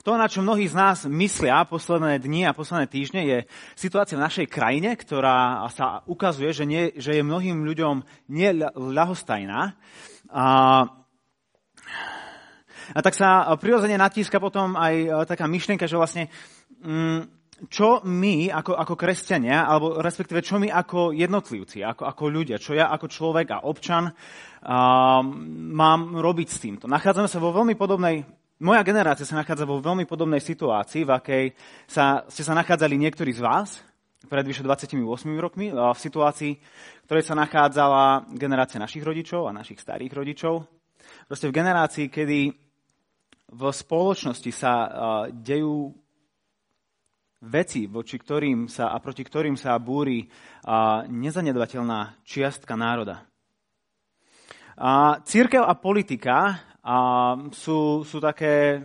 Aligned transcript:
To, 0.00 0.16
na 0.16 0.32
čo 0.32 0.40
mnohí 0.40 0.64
z 0.64 0.72
nás 0.72 1.04
myslia 1.04 1.60
posledné 1.68 2.24
dni 2.24 2.48
a 2.48 2.56
posledné 2.56 2.88
týždne, 2.88 3.20
je 3.20 3.38
situácia 3.76 4.16
v 4.16 4.24
našej 4.24 4.46
krajine, 4.48 4.96
ktorá 4.96 5.68
sa 5.76 6.00
ukazuje, 6.08 6.56
že, 6.56 6.64
nie, 6.64 6.96
že 6.96 7.20
je 7.20 7.22
mnohým 7.22 7.68
ľuďom 7.68 8.00
neľahostajná. 8.32 9.76
A, 10.32 10.44
a 12.96 13.00
tak 13.04 13.12
sa 13.12 13.52
prirodzene 13.60 14.00
natíska 14.00 14.40
potom 14.40 14.72
aj 14.72 15.28
taká 15.28 15.44
myšlienka, 15.44 15.84
že 15.84 16.00
vlastne 16.00 16.32
mm, 16.80 17.20
čo 17.68 18.00
my 18.00 18.48
ako, 18.56 18.72
ako 18.72 18.94
kresťania, 18.96 19.68
alebo 19.68 20.00
respektíve 20.00 20.40
čo 20.40 20.56
my 20.56 20.72
ako 20.72 21.12
jednotlivci, 21.12 21.84
ako, 21.84 22.08
ako 22.08 22.24
ľudia, 22.32 22.56
čo 22.56 22.72
ja 22.72 22.88
ako 22.88 23.04
človek 23.04 23.52
a 23.52 23.68
občan 23.68 24.08
a, 24.08 24.12
mám 25.76 26.16
robiť 26.16 26.48
s 26.48 26.56
týmto. 26.56 26.88
Nachádzame 26.88 27.28
sa 27.28 27.36
vo 27.36 27.52
veľmi 27.52 27.76
podobnej 27.76 28.39
moja 28.60 28.84
generácia 28.84 29.24
sa 29.24 29.40
nachádza 29.40 29.64
vo 29.64 29.80
veľmi 29.80 30.04
podobnej 30.04 30.40
situácii, 30.44 31.08
v 31.08 31.12
akej 31.16 31.44
sa, 31.88 32.28
ste 32.28 32.44
sa 32.44 32.52
nachádzali 32.52 32.94
niektorí 33.00 33.32
z 33.32 33.40
vás 33.40 33.80
pred 34.28 34.44
vyše 34.44 34.60
28 34.60 35.00
rokmi, 35.40 35.72
v 35.72 35.96
situácii, 35.96 36.52
v 36.60 37.04
ktorej 37.08 37.24
sa 37.24 37.34
nachádzala 37.34 38.28
generácia 38.36 38.76
našich 38.76 39.00
rodičov 39.00 39.48
a 39.48 39.56
našich 39.56 39.80
starých 39.80 40.12
rodičov. 40.12 40.68
Proste 41.24 41.48
v 41.48 41.56
generácii, 41.56 42.06
kedy 42.12 42.38
v 43.50 43.62
spoločnosti 43.72 44.52
sa 44.52 44.72
dejú 45.32 45.90
veci, 47.40 47.88
voči 47.88 48.20
ktorým 48.20 48.68
sa 48.68 48.92
a 48.92 49.00
proti 49.00 49.24
ktorým 49.24 49.56
sa 49.56 49.80
búri 49.80 50.28
nezanedbateľná 51.08 52.20
čiastka 52.20 52.76
národa. 52.76 53.24
A 54.76 55.24
církev 55.24 55.64
a 55.64 55.72
politika 55.80 56.60
a 56.80 56.96
sú, 57.52 58.02
sú 58.08 58.18
také 58.20 58.80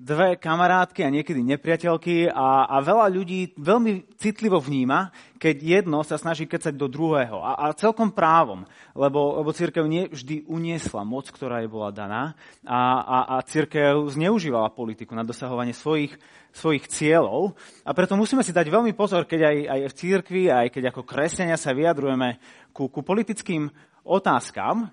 dve 0.00 0.40
kamarátky 0.40 1.04
a 1.04 1.12
niekedy 1.12 1.44
nepriateľky 1.44 2.32
a, 2.32 2.64
a 2.64 2.80
veľa 2.80 3.12
ľudí 3.12 3.52
veľmi 3.60 4.16
citlivo 4.16 4.56
vníma, 4.56 5.12
keď 5.36 5.56
jedno 5.60 6.00
sa 6.00 6.16
snaží 6.16 6.48
kecať 6.48 6.72
do 6.72 6.88
druhého. 6.88 7.44
A, 7.44 7.68
a 7.68 7.76
celkom 7.76 8.08
právom, 8.08 8.64
lebo, 8.96 9.36
lebo 9.44 9.52
církev 9.52 9.84
nie 9.84 10.08
vždy 10.08 10.48
uniesla 10.48 11.04
moc, 11.04 11.28
ktorá 11.28 11.60
jej 11.60 11.68
bola 11.68 11.92
daná 11.92 12.32
a, 12.64 12.80
a, 13.04 13.18
a 13.36 13.44
církev 13.44 14.08
zneužívala 14.08 14.72
politiku 14.72 15.12
na 15.12 15.20
dosahovanie 15.20 15.76
svojich, 15.76 16.16
svojich 16.56 16.88
cieľov. 16.88 17.52
A 17.84 17.92
preto 17.92 18.16
musíme 18.16 18.40
si 18.40 18.56
dať 18.56 18.72
veľmi 18.72 18.96
pozor, 18.96 19.28
keď 19.28 19.52
aj, 19.52 19.56
aj 19.68 19.80
v 19.84 19.96
církvi, 20.00 20.42
aj 20.48 20.66
keď 20.72 20.96
ako 20.96 21.04
kresťania 21.04 21.60
sa 21.60 21.76
vyjadrujeme 21.76 22.40
ku, 22.72 22.88
ku 22.88 23.04
politickým 23.04 23.68
otázkam, 24.08 24.88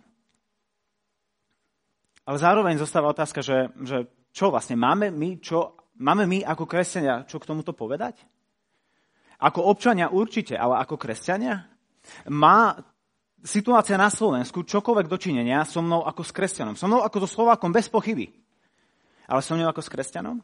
ale 2.28 2.38
zároveň 2.38 2.76
zostáva 2.76 3.16
otázka, 3.16 3.40
že, 3.40 3.72
že 3.88 4.12
čo 4.36 4.52
vlastne 4.52 4.76
máme 4.76 5.08
my, 5.16 5.40
čo, 5.40 5.80
máme 5.96 6.28
my 6.28 6.44
ako 6.44 6.68
kresťania 6.68 7.24
čo 7.24 7.40
k 7.40 7.48
tomuto 7.48 7.72
povedať? 7.72 8.20
Ako 9.40 9.64
občania 9.64 10.12
určite, 10.12 10.60
ale 10.60 10.84
ako 10.84 11.00
kresťania? 11.00 11.64
Má 12.28 12.76
situácia 13.40 13.96
na 13.96 14.12
Slovensku 14.12 14.68
čokoľvek 14.68 15.08
dočinenia 15.08 15.64
so 15.64 15.80
mnou 15.80 16.04
ako 16.04 16.26
s 16.26 16.36
kresťanom? 16.36 16.76
So 16.76 16.92
mnou 16.92 17.00
ako 17.06 17.24
so 17.24 17.30
Slovákom 17.40 17.72
bez 17.72 17.88
pochyby. 17.88 18.28
Ale 19.30 19.40
so 19.40 19.56
mnou 19.56 19.72
ako 19.72 19.80
s 19.80 19.94
kresťanom? 19.94 20.44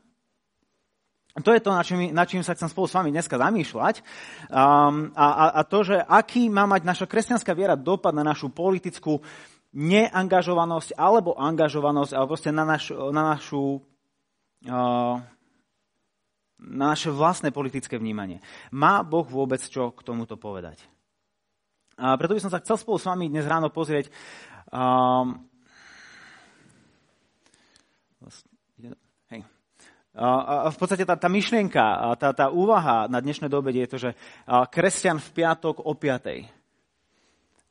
To 1.33 1.49
je 1.49 1.65
to, 1.65 1.73
na 1.73 1.81
čím, 1.81 2.13
na 2.13 2.29
čím 2.29 2.45
sa 2.45 2.53
chcem 2.53 2.69
spolu 2.69 2.85
s 2.85 2.93
vami 2.93 3.09
dneska 3.09 3.41
zamýšľať. 3.41 4.05
Um, 4.53 5.09
a, 5.17 5.27
a, 5.33 5.45
a 5.57 5.61
to, 5.65 5.81
že 5.81 5.97
aký 5.97 6.45
má 6.45 6.69
mať 6.69 6.85
naša 6.85 7.09
kresťanská 7.09 7.57
viera 7.57 7.73
dopad 7.73 8.13
na 8.13 8.21
našu 8.21 8.53
politickú 8.53 9.17
neangažovanosť 9.73 10.93
alebo 10.93 11.33
angažovanosť, 11.33 12.11
alebo 12.13 12.29
proste 12.37 12.53
na, 12.53 12.63
naš, 12.63 12.93
na 12.93 13.35
našu 13.35 13.81
na 16.63 16.95
naše 16.95 17.11
vlastné 17.11 17.51
politické 17.51 17.99
vnímanie. 17.99 18.39
Má 18.71 19.03
Boh 19.03 19.27
vôbec 19.27 19.59
čo 19.59 19.91
k 19.91 19.99
tomuto 20.07 20.39
povedať? 20.39 20.79
A 21.99 22.15
preto 22.15 22.33
by 22.33 22.41
som 22.41 22.53
sa 22.53 22.63
chcel 22.63 22.79
spolu 22.79 22.97
s 22.97 23.05
vami 23.05 23.27
dnes 23.27 23.43
ráno 23.43 23.67
pozrieť 23.69 24.07
um, 24.71 25.35
hej. 29.29 29.41
A 30.15 30.69
v 30.71 30.77
podstate 30.77 31.03
tá, 31.03 31.17
tá 31.19 31.27
myšlienka, 31.27 32.15
tá, 32.21 32.31
tá 32.31 32.45
úvaha 32.53 33.09
na 33.11 33.19
dnešnej 33.19 33.49
dobe 33.51 33.73
je 33.75 33.89
to, 33.89 33.97
že 33.99 34.11
kresťan 34.47 35.19
v 35.19 35.29
piatok 35.43 35.83
o 35.83 35.91
piatej 35.97 36.47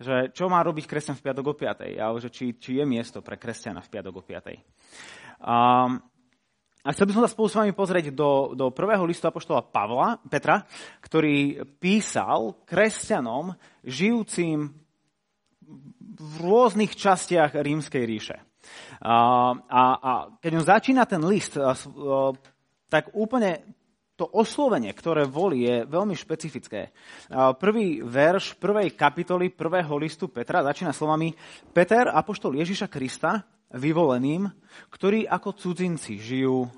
že 0.03 0.35
čo 0.35 0.51
má 0.51 0.59
robiť 0.61 0.85
kresťan 0.85 1.17
v 1.17 1.25
piatok 1.31 1.45
o 1.47 1.55
5. 1.55 1.97
alebo 1.97 2.19
že 2.19 2.29
či, 2.29 2.59
či 2.59 2.83
je 2.83 2.85
miesto 2.85 3.23
pre 3.23 3.39
kresťana 3.39 3.81
v 3.81 3.91
piatok 3.91 4.15
o 4.19 4.23
5. 4.27 4.59
Um, 5.43 6.03
a 6.83 6.91
chcel 6.91 7.07
by 7.07 7.13
som 7.15 7.23
sa 7.23 7.31
spolu 7.31 7.47
s 7.47 7.59
vami 7.63 7.73
pozrieť 7.73 8.11
do, 8.11 8.59
do 8.59 8.75
prvého 8.75 9.07
listu 9.07 9.31
Apoštola 9.31 9.63
Pavla, 9.63 10.19
Petra, 10.27 10.67
ktorý 10.99 11.63
písal 11.79 12.59
kresťanom 12.67 13.55
žijúcim 13.87 14.67
v 16.19 16.33
rôznych 16.43 16.99
častiach 16.99 17.55
rímskej 17.55 18.03
ríše. 18.03 18.37
A, 18.99 19.15
a, 19.55 19.83
a 19.95 20.13
keď 20.43 20.53
on 20.59 20.67
začína 20.67 21.07
ten 21.07 21.23
list, 21.23 21.55
tak 22.91 23.15
úplne 23.15 23.63
to 24.23 24.31
oslovenie, 24.31 24.95
ktoré 24.95 25.27
volí, 25.27 25.67
je 25.67 25.83
veľmi 25.83 26.15
špecifické. 26.15 26.95
Prvý 27.59 28.07
verš 28.07 28.55
prvej 28.55 28.95
kapitoly 28.95 29.51
prvého 29.51 29.99
listu 29.99 30.31
Petra 30.31 30.63
začína 30.63 30.95
slovami 30.95 31.35
Peter, 31.75 32.07
apoštol 32.07 32.55
Ježiša 32.63 32.87
Krista, 32.87 33.43
vyvoleným, 33.75 34.47
ktorí 34.95 35.27
ako 35.27 35.59
cudzinci 35.59 36.23
žijú 36.23 36.71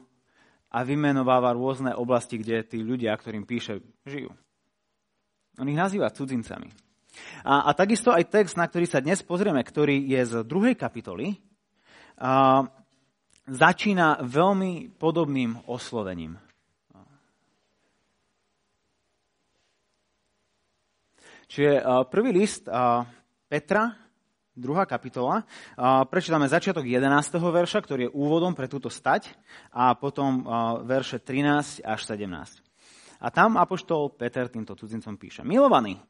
a 0.72 0.80
vymenováva 0.88 1.52
rôzne 1.52 1.92
oblasti, 1.92 2.40
kde 2.40 2.64
tí 2.64 2.80
ľudia, 2.80 3.12
ktorým 3.12 3.44
píše, 3.44 3.84
žijú. 4.08 4.32
On 5.60 5.68
ich 5.68 5.76
nazýva 5.76 6.08
cudzincami. 6.08 6.72
A, 7.46 7.68
a 7.68 7.70
takisto 7.76 8.10
aj 8.10 8.26
text, 8.26 8.56
na 8.56 8.66
ktorý 8.66 8.88
sa 8.88 9.04
dnes 9.04 9.22
pozrieme, 9.22 9.60
ktorý 9.62 10.00
je 10.02 10.22
z 10.24 10.34
druhej 10.42 10.74
kapitoly, 10.74 11.38
a, 12.18 12.66
začína 13.46 14.24
veľmi 14.24 14.96
podobným 14.96 15.68
oslovením. 15.68 16.40
Čiže 21.54 21.86
prvý 22.10 22.34
list 22.34 22.66
Petra, 23.46 23.94
druhá 24.58 24.90
kapitola. 24.90 25.46
Prečítame 26.10 26.50
začiatok 26.50 26.82
11. 26.82 27.06
verša, 27.38 27.78
ktorý 27.78 28.10
je 28.10 28.14
úvodom 28.18 28.58
pre 28.58 28.66
túto 28.66 28.90
stať 28.90 29.30
a 29.70 29.94
potom 29.94 30.42
verše 30.82 31.22
13 31.22 31.86
až 31.86 32.00
17. 32.10 32.58
A 33.22 33.30
tam 33.30 33.54
apoštol 33.54 34.18
Peter 34.18 34.50
týmto 34.50 34.74
cudzincom 34.74 35.14
píše. 35.14 35.46
Milovaní, 35.46 36.02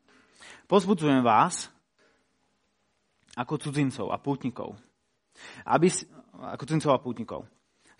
pozbudzujem 0.64 1.20
vás 1.20 1.68
ako 3.36 3.60
cudzincov 3.68 4.16
a 4.16 4.16
pútnikov, 4.16 4.80
aby, 5.68 5.92
ako 6.56 6.64
cudzincov 6.64 6.96
a 6.96 7.04
pútnikov. 7.04 7.44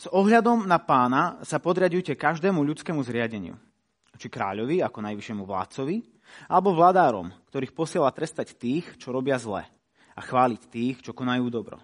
S 0.01 0.09
ohľadom 0.09 0.65
na 0.65 0.81
pána 0.81 1.45
sa 1.45 1.61
podriadujte 1.61 2.17
každému 2.17 2.65
ľudskému 2.65 3.05
zriadeniu. 3.05 3.61
Či 4.17 4.33
kráľovi 4.33 4.81
ako 4.81 4.99
najvyššiemu 5.13 5.45
vládcovi, 5.45 6.14
alebo 6.47 6.75
vládárom, 6.77 7.33
ktorých 7.51 7.77
posiela 7.77 8.15
trestať 8.15 8.55
tých, 8.57 8.85
čo 8.99 9.11
robia 9.15 9.39
zle 9.41 9.65
a 10.15 10.21
chváliť 10.23 10.63
tých, 10.71 10.97
čo 11.03 11.11
konajú 11.17 11.51
dobro. 11.51 11.83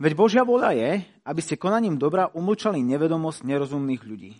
Veď 0.00 0.12
Božia 0.16 0.42
voľa 0.44 0.72
je, 0.72 0.90
aby 1.24 1.40
ste 1.44 1.60
konaním 1.60 2.00
dobra 2.00 2.32
umlčali 2.32 2.80
nevedomosť 2.80 3.44
nerozumných 3.44 4.02
ľudí. 4.04 4.32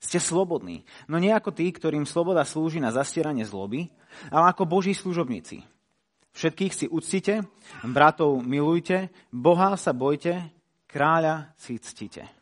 Ste 0.00 0.16
slobodní, 0.16 0.88
no 1.12 1.20
nie 1.20 1.28
ako 1.28 1.52
tí, 1.52 1.68
ktorým 1.68 2.08
sloboda 2.08 2.48
slúži 2.48 2.80
na 2.80 2.88
zastieranie 2.88 3.44
zloby, 3.44 3.92
ale 4.32 4.48
ako 4.48 4.64
Boží 4.64 4.96
služobníci. 4.96 5.60
Všetkých 6.32 6.72
si 6.72 6.86
uctite, 6.88 7.44
bratov 7.84 8.40
milujte, 8.40 9.12
Boha 9.28 9.76
sa 9.76 9.92
bojte, 9.92 10.48
kráľa 10.88 11.52
si 11.60 11.76
ctite. 11.76 12.39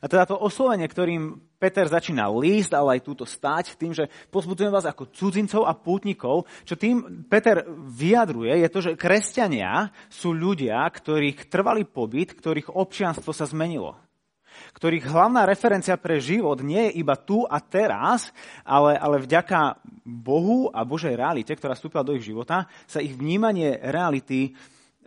A 0.00 0.04
teda 0.06 0.28
to 0.28 0.36
oslovenie, 0.38 0.86
ktorým 0.86 1.40
Peter 1.56 1.88
začína 1.88 2.28
líst, 2.28 2.72
ale 2.76 3.00
aj 3.00 3.06
túto 3.06 3.24
stať, 3.24 3.78
tým, 3.80 3.96
že 3.96 4.12
pozbudzujem 4.28 4.72
vás 4.72 4.84
ako 4.84 5.08
cudzincov 5.10 5.64
a 5.64 5.72
pútnikov, 5.72 6.44
čo 6.68 6.76
tým 6.76 7.26
Peter 7.26 7.64
vyjadruje, 7.72 8.60
je 8.60 8.68
to, 8.68 8.80
že 8.84 8.98
kresťania 9.00 9.88
sú 10.12 10.36
ľudia, 10.36 10.84
ktorých 10.84 11.48
trvalý 11.48 11.88
pobyt, 11.88 12.36
ktorých 12.36 12.76
občianstvo 12.76 13.32
sa 13.32 13.48
zmenilo 13.48 14.06
ktorých 14.76 15.08
hlavná 15.08 15.44
referencia 15.48 15.96
pre 16.00 16.20
život 16.20 16.60
nie 16.60 16.88
je 16.88 17.00
iba 17.00 17.16
tu 17.16 17.44
a 17.44 17.60
teraz, 17.60 18.32
ale, 18.64 18.96
ale 18.96 19.24
vďaka 19.24 19.80
Bohu 20.04 20.68
a 20.72 20.84
Božej 20.84 21.16
realite, 21.16 21.52
ktorá 21.56 21.76
vstúpila 21.76 22.04
do 22.04 22.16
ich 22.16 22.24
života, 22.24 22.68
sa 22.84 23.00
ich 23.00 23.16
vnímanie 23.16 23.76
reality 23.80 24.40
e, 24.48 24.50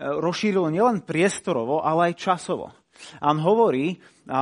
rozšírilo 0.02 0.70
nielen 0.70 1.06
priestorovo, 1.06 1.82
ale 1.82 2.14
aj 2.14 2.22
časovo. 2.22 2.74
A 3.20 3.32
on 3.32 3.40
hovorí, 3.40 3.98
a 4.28 4.40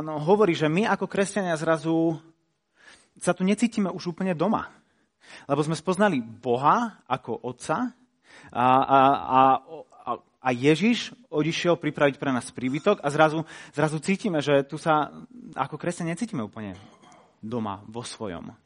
on 0.00 0.06
hovorí, 0.20 0.52
že 0.52 0.68
my 0.68 0.88
ako 0.88 1.08
kresťania 1.08 1.56
zrazu 1.56 2.18
sa 3.18 3.32
tu 3.32 3.46
necítime 3.46 3.88
už 3.88 4.14
úplne 4.14 4.34
doma. 4.34 4.70
Lebo 5.48 5.64
sme 5.64 5.78
spoznali 5.78 6.20
Boha 6.20 7.00
ako 7.08 7.48
Otca 7.48 7.94
a, 8.52 8.66
a, 8.84 9.00
a, 9.24 9.40
a 10.44 10.48
Ježiš 10.52 11.16
odišiel 11.32 11.80
pripraviť 11.80 12.20
pre 12.20 12.30
nás 12.30 12.52
príbytok 12.52 13.00
a 13.00 13.08
zrazu, 13.08 13.48
zrazu 13.72 13.96
cítime, 14.04 14.44
že 14.44 14.60
tu 14.68 14.76
sa 14.76 15.08
ako 15.56 15.80
kresťania 15.80 16.12
necítime 16.12 16.44
úplne 16.44 16.76
doma, 17.40 17.80
vo 17.88 18.04
svojom. 18.04 18.63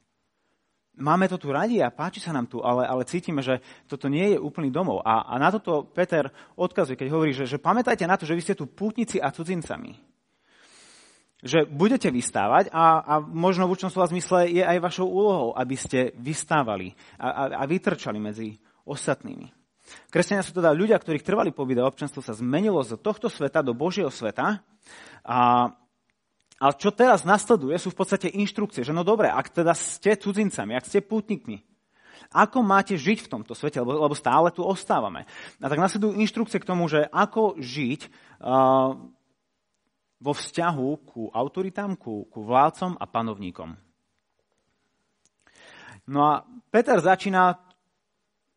Máme 0.99 1.31
to 1.31 1.39
tu 1.39 1.55
radi 1.55 1.79
a 1.79 1.95
páči 1.95 2.19
sa 2.19 2.35
nám 2.35 2.51
tu, 2.51 2.59
ale, 2.59 2.83
ale 2.83 3.07
cítime, 3.07 3.39
že 3.39 3.63
toto 3.87 4.11
nie 4.11 4.35
je 4.35 4.39
úplný 4.39 4.69
domov. 4.75 5.01
A, 5.07 5.31
a 5.31 5.39
na 5.39 5.55
toto 5.55 5.87
Peter 5.87 6.27
odkazuje, 6.59 6.99
keď 6.99 7.09
hovorí, 7.15 7.31
že, 7.31 7.47
že 7.47 7.63
pamätajte 7.63 8.03
na 8.05 8.19
to, 8.19 8.27
že 8.27 8.35
vy 8.35 8.43
ste 8.43 8.59
tu 8.59 8.67
pútnici 8.67 9.23
a 9.23 9.31
cudzincami. 9.31 9.95
Že 11.39 11.71
budete 11.71 12.11
vystávať 12.11 12.75
a, 12.75 12.99
a 12.99 13.15
možno 13.23 13.71
v 13.71 13.79
určnom 13.79 13.95
slova 13.95 14.11
zmysle 14.11 14.51
je 14.51 14.65
aj 14.67 14.83
vašou 14.83 15.07
úlohou, 15.07 15.55
aby 15.55 15.79
ste 15.79 16.11
vystávali 16.19 16.99
a, 17.15 17.31
a, 17.31 17.43
a 17.59 17.65
vytrčali 17.71 18.19
medzi 18.19 18.59
ostatnými. 18.83 19.55
Kresťania 20.13 20.45
sú 20.45 20.53
teda 20.53 20.75
ľudia, 20.75 20.99
ktorých 21.01 21.25
trvali 21.25 21.55
pobyt 21.55 21.81
a 21.81 21.89
občanstvo 21.89 22.21
sa 22.21 22.37
zmenilo 22.37 22.83
z 22.85 22.99
tohto 23.01 23.31
sveta 23.31 23.65
do 23.65 23.73
Božieho 23.73 24.11
sveta. 24.13 24.61
A, 25.25 25.73
ale 26.59 26.75
čo 26.75 26.91
teraz 26.91 27.23
nasleduje, 27.23 27.79
sú 27.79 27.95
v 27.95 27.99
podstate 28.03 28.29
inštrukcie, 28.35 28.83
že 28.83 28.91
no 28.91 29.07
dobre, 29.07 29.31
ak 29.31 29.55
teda 29.55 29.71
ste 29.79 30.19
cudzincami, 30.19 30.75
ak 30.75 30.91
ste 30.91 30.99
pútnikmi, 30.99 31.63
ako 32.35 32.61
máte 32.61 32.99
žiť 32.99 33.25
v 33.25 33.31
tomto 33.31 33.57
svete, 33.57 33.81
lebo, 33.81 34.05
lebo 34.05 34.13
stále 34.13 34.53
tu 34.53 34.61
ostávame. 34.61 35.25
A 35.63 35.67
tak 35.71 35.81
nasledujú 35.81 36.19
inštrukcie 36.19 36.61
k 36.61 36.69
tomu, 36.69 36.91
že 36.91 37.07
ako 37.09 37.57
žiť 37.57 38.01
uh, 38.43 38.93
vo 40.19 40.33
vzťahu 40.35 40.89
ku 41.09 41.23
autoritám, 41.31 41.95
ku, 41.95 42.27
ku 42.29 42.43
vládcom 42.43 42.99
a 42.99 43.05
panovníkom. 43.07 43.71
No 46.11 46.21
a 46.27 46.43
Peter 46.69 46.99
začína 46.99 47.55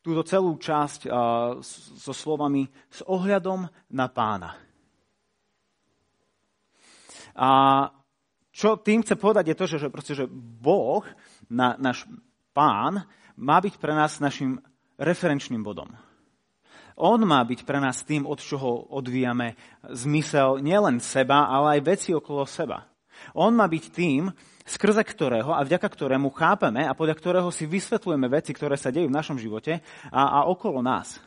túto 0.01 0.25
celú 0.25 0.57
časť 0.57 1.05
uh, 1.05 1.13
so 2.01 2.11
slovami 2.11 2.65
s 2.89 3.05
ohľadom 3.05 3.69
na 3.93 4.07
pána. 4.09 4.70
A 7.35 7.49
čo 8.51 8.75
tým 8.75 9.01
chce 9.01 9.15
povedať 9.15 9.51
je 9.51 9.57
to, 9.57 9.65
že, 9.67 9.87
proste, 9.87 10.13
že 10.13 10.25
Boh, 10.31 11.03
na, 11.47 11.79
náš 11.79 12.03
pán, 12.51 13.07
má 13.39 13.57
byť 13.63 13.79
pre 13.79 13.95
nás 13.95 14.19
našim 14.19 14.59
referenčným 14.99 15.63
bodom. 15.63 15.87
On 16.99 17.17
má 17.23 17.41
byť 17.41 17.63
pre 17.63 17.79
nás 17.79 18.03
tým, 18.03 18.27
od 18.27 18.37
čoho 18.43 18.91
odvíjame 18.91 19.55
zmysel 19.89 20.59
nielen 20.59 20.99
seba, 20.99 21.47
ale 21.47 21.79
aj 21.79 21.87
veci 21.87 22.09
okolo 22.11 22.43
seba. 22.43 22.85
On 23.33 23.55
má 23.55 23.65
byť 23.65 23.83
tým, 23.89 24.29
skrze 24.67 25.01
ktorého 25.01 25.55
a 25.55 25.65
vďaka 25.65 25.87
ktorému 25.87 26.29
chápeme 26.35 26.85
a 26.85 26.93
podľa 26.93 27.15
ktorého 27.17 27.49
si 27.49 27.65
vysvetľujeme 27.65 28.27
veci, 28.29 28.51
ktoré 28.53 28.75
sa 28.77 28.93
dejú 28.93 29.09
v 29.09 29.17
našom 29.17 29.39
živote 29.39 29.81
a, 30.11 30.43
a 30.43 30.49
okolo 30.51 30.83
nás. 30.83 31.17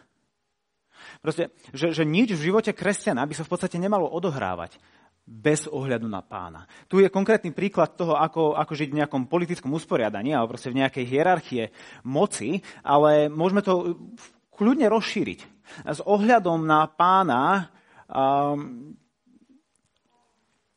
Proste, 1.20 1.52
že, 1.72 1.92
že 1.92 2.04
nič 2.04 2.32
v 2.36 2.52
živote 2.52 2.72
kresťana 2.76 3.24
by 3.24 3.34
sa 3.34 3.44
v 3.44 3.52
podstate 3.52 3.76
nemalo 3.80 4.08
odohrávať 4.08 4.76
bez 5.24 5.64
ohľadu 5.64 6.04
na 6.04 6.20
pána. 6.20 6.68
Tu 6.84 7.00
je 7.00 7.08
konkrétny 7.08 7.56
príklad 7.56 7.96
toho, 7.96 8.12
ako, 8.12 8.60
ako 8.60 8.72
žiť 8.76 8.88
v 8.92 8.98
nejakom 9.00 9.24
politickom 9.24 9.72
usporiadaní 9.72 10.36
alebo 10.36 10.52
proste 10.52 10.68
v 10.68 10.84
nejakej 10.84 11.04
hierarchie 11.08 11.62
moci, 12.04 12.60
ale 12.84 13.32
môžeme 13.32 13.64
to 13.64 13.96
kľudne 14.52 14.84
rozšíriť. 14.92 15.40
S 15.88 16.00
ohľadom 16.04 16.68
na 16.68 16.84
pána 16.84 17.72
um, 18.04 18.92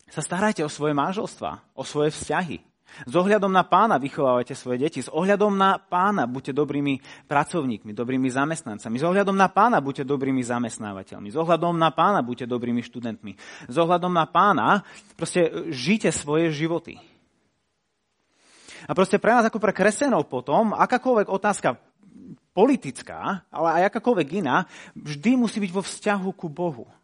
sa 0.07 0.23
starajte 0.23 0.63
o 0.63 0.71
svoje 0.71 0.95
manželstva, 0.95 1.75
o 1.75 1.83
svoje 1.83 2.15
vzťahy. 2.15 2.63
S 3.05 3.13
ohľadom 3.13 3.51
na 3.53 3.61
pána 3.61 4.01
vychovávajte 4.01 4.57
svoje 4.57 4.81
deti. 4.81 4.99
S 5.03 5.11
ohľadom 5.11 5.53
na 5.53 5.77
pána 5.77 6.25
buďte 6.25 6.55
dobrými 6.55 6.97
pracovníkmi, 7.29 7.93
dobrými 7.93 8.29
zamestnancami. 8.31 8.95
S 8.97 9.05
ohľadom 9.05 9.37
na 9.37 9.51
pána 9.51 9.83
buďte 9.83 10.07
dobrými 10.07 10.41
zamestnávateľmi. 10.41 11.29
S 11.29 11.37
ohľadom 11.37 11.77
na 11.77 11.93
pána 11.93 12.25
buďte 12.25 12.49
dobrými 12.49 12.81
študentmi. 12.81 13.37
S 13.69 13.75
ohľadom 13.75 14.09
na 14.09 14.25
pána 14.25 14.81
proste 15.13 15.69
žite 15.69 16.09
svoje 16.09 16.49
životy. 16.49 16.97
A 18.87 18.95
proste 18.95 19.19
pre 19.19 19.35
nás 19.35 19.43
ako 19.43 19.59
pre 19.59 19.75
kresťanov 19.75 20.31
potom, 20.31 20.71
akákoľvek 20.71 21.27
otázka 21.27 21.75
politická, 22.55 23.45
ale 23.53 23.83
aj 23.83 23.93
akákoľvek 23.93 24.41
iná, 24.41 24.65
vždy 24.97 25.37
musí 25.37 25.61
byť 25.61 25.71
vo 25.75 25.85
vzťahu 25.85 26.29
ku 26.33 26.47
Bohu. 26.49 26.89
A 26.89 26.97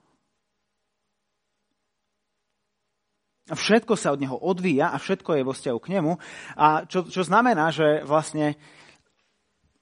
všetko 3.51 4.00
sa 4.00 4.16
od 4.16 4.24
neho 4.24 4.38
odvíja 4.40 4.95
a 4.95 5.01
všetko 5.01 5.36
je 5.36 5.44
vo 5.44 5.51
vzťahu 5.51 5.80
k 5.84 5.92
nemu. 6.00 6.12
A 6.56 6.88
čo, 6.88 7.04
čo 7.04 7.28
znamená, 7.28 7.75
že 7.75 8.04
vlastne 8.07 8.56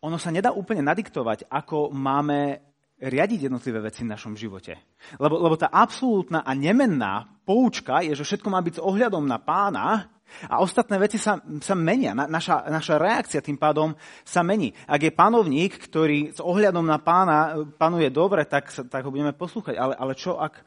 ono 0.02 0.18
sa 0.18 0.34
nedá 0.34 0.50
úplne 0.50 0.82
nadiktovať, 0.82 1.46
ako 1.46 1.94
máme 1.94 2.72
riadiť 3.02 3.50
jednotlivé 3.50 3.82
veci 3.82 4.02
v 4.06 4.14
našom 4.14 4.34
živote. 4.38 4.78
Lebo, 5.18 5.42
lebo 5.42 5.58
tá 5.58 5.70
absolútna 5.70 6.46
a 6.46 6.54
nemenná 6.54 7.26
poučka 7.46 8.06
je, 8.06 8.14
že 8.14 8.26
všetko 8.26 8.50
má 8.50 8.62
byť 8.62 8.78
s 8.78 8.84
ohľadom 8.86 9.26
na 9.26 9.42
pána 9.42 10.10
a 10.48 10.64
ostatné 10.64 10.96
veci 11.02 11.18
sa, 11.18 11.42
sa 11.42 11.76
menia. 11.76 12.14
Na, 12.14 12.30
naša, 12.30 12.70
naša 12.70 12.96
reakcia 13.02 13.42
tým 13.44 13.58
pádom 13.58 13.98
sa 14.24 14.46
mení. 14.46 14.72
Ak 14.86 15.02
je 15.02 15.12
panovník, 15.12 15.76
ktorý 15.90 16.32
s 16.32 16.40
ohľadom 16.40 16.86
na 16.86 17.02
pána 17.02 17.68
panuje 17.76 18.08
dobre, 18.14 18.46
tak, 18.46 18.70
tak 18.70 19.02
ho 19.04 19.12
budeme 19.12 19.36
poslúchať. 19.36 19.76
Ale, 19.76 19.94
ale 19.98 20.14
čo, 20.16 20.38
ak 20.38 20.62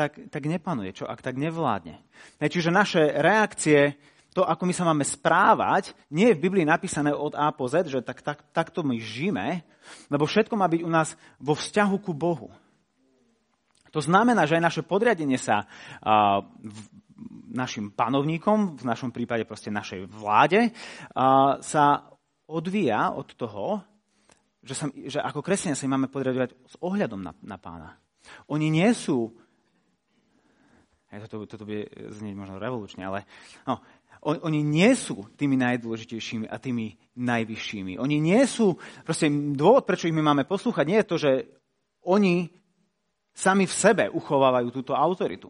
tak, 0.00 0.12
tak 0.32 0.48
nepanuje, 0.48 0.96
čo 0.96 1.04
ak 1.04 1.20
tak 1.20 1.36
nevládne. 1.36 2.00
Čiže 2.40 2.72
naše 2.72 3.12
reakcie, 3.20 4.00
to, 4.32 4.40
ako 4.48 4.64
my 4.64 4.72
sa 4.72 4.88
máme 4.88 5.04
správať, 5.04 5.92
nie 6.08 6.32
je 6.32 6.36
v 6.40 6.44
Biblii 6.48 6.64
napísané 6.64 7.12
od 7.12 7.36
A 7.36 7.52
po 7.52 7.68
Z, 7.68 7.92
že 7.92 8.00
tak, 8.00 8.24
tak, 8.24 8.40
takto 8.56 8.80
my 8.80 8.96
žijeme, 8.96 9.60
lebo 10.08 10.24
všetko 10.24 10.56
má 10.56 10.64
byť 10.70 10.80
u 10.86 10.90
nás 10.90 11.18
vo 11.36 11.52
vzťahu 11.52 11.96
ku 12.00 12.16
Bohu. 12.16 12.48
To 13.90 14.00
znamená, 14.00 14.46
že 14.46 14.56
aj 14.56 14.66
naše 14.70 14.82
podriadenie 14.86 15.34
sa 15.34 15.66
uh, 15.66 16.46
v, 16.62 16.78
našim 17.50 17.90
panovníkom, 17.90 18.78
v 18.78 18.84
našom 18.86 19.10
prípade 19.10 19.42
proste 19.42 19.68
našej 19.68 20.06
vláde, 20.06 20.70
uh, 20.70 21.58
sa 21.58 22.06
odvíja 22.46 23.10
od 23.10 23.34
toho, 23.34 23.82
že, 24.62 24.74
sa, 24.78 24.86
že 24.94 25.18
ako 25.18 25.42
kresťania 25.42 25.74
sa 25.74 25.90
máme 25.90 26.06
podriadovať 26.06 26.54
s 26.54 26.74
ohľadom 26.78 27.18
na, 27.18 27.34
na 27.42 27.58
pána. 27.58 27.98
Oni 28.46 28.70
nie 28.70 28.94
sú 28.94 29.34
Toto, 31.10 31.42
toto 31.42 31.66
bude 31.66 31.90
znieť 31.90 32.34
možno 32.38 32.62
revolučne, 32.62 33.02
ale 33.02 33.26
no, 33.66 33.82
on, 34.22 34.36
oni 34.46 34.60
nie 34.62 34.92
sú 34.94 35.26
tými 35.34 35.58
najdôležitejšími 35.58 36.46
a 36.46 36.56
tými 36.60 36.94
najvyššími. 37.18 37.96
Oni 37.98 38.20
nie 38.20 38.42
sú, 38.46 38.78
proste 39.02 39.26
dôvod, 39.56 39.88
prečo 39.88 40.06
ich 40.06 40.14
my 40.14 40.22
máme 40.22 40.44
poslúchať, 40.46 40.84
nie 40.86 40.98
je 41.00 41.10
to, 41.10 41.16
že 41.18 41.32
oni 42.04 42.52
sami 43.32 43.64
v 43.64 43.74
sebe 43.74 44.04
uchovávajú 44.12 44.68
túto 44.70 44.92
autoritu. 44.92 45.48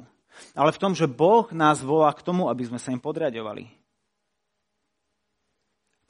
Ale 0.54 0.70
v 0.70 0.80
tom, 0.80 0.92
že 0.94 1.11
Boh 1.11 1.50
nás 1.52 1.82
volá 1.82 2.14
k 2.14 2.25
tomu, 2.25 2.49
aby 2.49 2.62
sme 2.64 2.78
sa 2.78 2.94
im 2.94 3.02
podriadovali. 3.02 3.79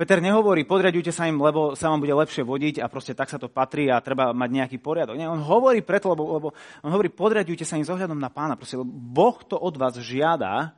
Peter 0.01 0.17
nehovorí, 0.17 0.65
podriadujte 0.65 1.13
sa 1.13 1.29
im, 1.29 1.37
lebo 1.37 1.77
sa 1.77 1.93
vám 1.93 2.01
bude 2.01 2.17
lepšie 2.17 2.41
vodiť 2.41 2.81
a 2.81 2.89
proste 2.89 3.13
tak 3.13 3.29
sa 3.29 3.37
to 3.37 3.53
patrí 3.53 3.93
a 3.93 4.01
treba 4.01 4.33
mať 4.33 4.49
nejaký 4.49 4.81
poriadok. 4.81 5.13
Nie, 5.13 5.29
on 5.29 5.45
hovorí 5.45 5.85
preto, 5.85 6.17
lebo, 6.17 6.41
lebo 6.41 6.49
on 6.81 6.89
hovorí, 6.89 7.13
podriadujte 7.13 7.69
sa 7.69 7.77
im 7.77 7.85
s 7.85 7.93
ohľadom 7.93 8.17
na 8.17 8.33
pána. 8.33 8.57
Proste, 8.57 8.81
lebo 8.81 8.89
Boh 8.89 9.37
to 9.45 9.61
od 9.61 9.77
vás 9.77 10.01
žiada 10.01 10.73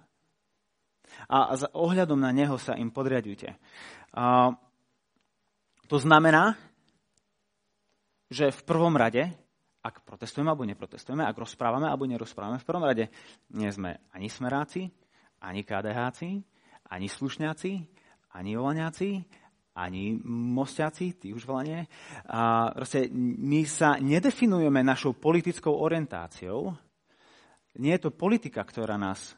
a, 1.30 1.38
a 1.38 1.54
za 1.54 1.70
ohľadom 1.70 2.18
na 2.18 2.34
neho 2.34 2.58
sa 2.58 2.74
im 2.74 2.90
podriadujte. 2.90 3.54
A, 4.10 4.58
to 5.86 5.96
znamená, 6.02 6.58
že 8.26 8.50
v 8.50 8.60
prvom 8.66 8.98
rade, 8.98 9.30
ak 9.86 10.02
protestujeme 10.02 10.50
alebo 10.50 10.66
neprotestujeme, 10.66 11.22
ak 11.22 11.38
rozprávame 11.38 11.86
alebo 11.86 12.10
nerozprávame, 12.10 12.58
v 12.58 12.66
prvom 12.66 12.82
rade 12.82 13.06
nie 13.54 13.70
sme 13.70 14.02
ani 14.10 14.26
smeráci, 14.26 14.90
ani 15.38 15.62
KDHci, 15.62 16.42
ani 16.90 17.06
slušňáci, 17.06 18.01
ani 18.32 18.56
Olaňáci, 18.56 19.20
ani 19.72 20.20
Mostiaci, 20.28 21.16
tí 21.16 21.32
už 21.32 21.48
volanie. 21.48 21.88
A 22.28 22.72
proste 22.76 23.08
my 23.16 23.64
sa 23.64 23.96
nedefinujeme 23.96 24.84
našou 24.84 25.16
politickou 25.16 25.72
orientáciou. 25.72 26.76
Nie 27.80 27.96
je 27.96 28.08
to 28.08 28.12
politika, 28.12 28.60
ktorá 28.60 29.00
nás 29.00 29.32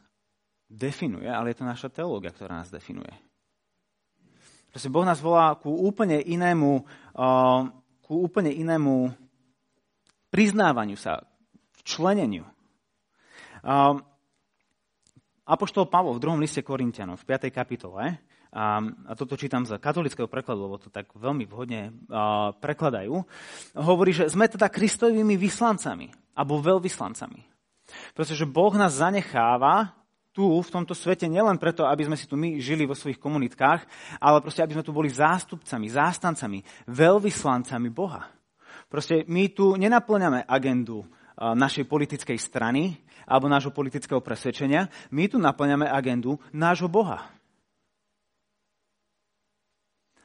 definuje, 0.66 1.30
ale 1.30 1.54
je 1.54 1.62
to 1.62 1.70
naša 1.70 1.88
teológia, 1.90 2.34
ktorá 2.34 2.58
nás 2.58 2.70
definuje. 2.70 3.14
Proste 4.74 4.90
Boh 4.90 5.06
nás 5.06 5.22
volá 5.22 5.54
ku 5.54 5.70
úplne 5.70 6.18
inému, 6.18 6.82
ku 8.02 8.14
úplne 8.18 8.50
inému 8.50 9.06
priznávaniu 10.34 10.98
sa, 10.98 11.22
členeniu. 11.86 12.42
Apoštol 15.46 15.86
Pavol 15.86 16.18
v 16.18 16.22
druhom 16.26 16.42
liste 16.42 16.66
Korintianom 16.66 17.14
v 17.14 17.22
5. 17.22 17.54
kapitole 17.54 18.18
a, 18.54 18.78
a 19.11 19.12
toto 19.18 19.34
čítam 19.34 19.66
z 19.66 19.75
katolického 19.82 20.30
prekladu, 20.30 20.70
lebo 20.70 20.78
to 20.78 20.94
tak 20.94 21.11
veľmi 21.11 21.42
vhodne 21.50 21.90
a, 22.06 22.54
prekladajú, 22.54 23.26
hovorí, 23.75 24.14
že 24.14 24.30
sme 24.30 24.46
teda 24.46 24.70
kristovými 24.70 25.34
vyslancami, 25.34 26.14
alebo 26.38 26.62
veľvyslancami. 26.62 27.42
Pretože 28.14 28.46
Boh 28.46 28.73
nás 28.78 29.02
zanecháva 29.02 29.92
tu, 30.34 30.50
v 30.50 30.66
tomto 30.66 30.99
svete, 30.99 31.30
nielen 31.30 31.62
preto, 31.62 31.87
aby 31.87 32.11
sme 32.11 32.18
si 32.18 32.26
tu 32.26 32.34
my 32.34 32.58
žili 32.58 32.87
vo 32.87 32.99
svojich 32.99 33.23
komunitkách, 33.23 33.87
ale 34.18 34.42
proste, 34.42 34.66
aby 34.66 34.75
sme 34.75 34.87
tu 34.87 34.90
boli 34.90 35.06
zástupcami, 35.06 35.87
zástancami, 35.87 36.58
veľvyslancami 36.90 37.88
Boha. 37.94 38.26
Proste 38.90 39.23
my 39.30 39.50
tu 39.54 39.78
nenaplňame 39.78 40.42
agendu 40.46 41.06
našej 41.38 41.87
politickej 41.87 42.38
strany 42.38 42.99
alebo 43.26 43.46
nášho 43.46 43.70
politického 43.70 44.18
presvedčenia. 44.18 44.90
My 45.14 45.30
tu 45.30 45.38
naplňame 45.38 45.87
agendu 45.87 46.38
nášho 46.50 46.90
Boha. 46.90 47.30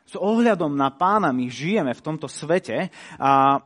S 0.10 0.18
ohľadom 0.18 0.74
na 0.74 0.90
pána 0.90 1.30
my 1.30 1.46
žijeme 1.46 1.94
v 1.94 2.02
tomto 2.02 2.26
svete 2.26 2.90
a, 3.22 3.62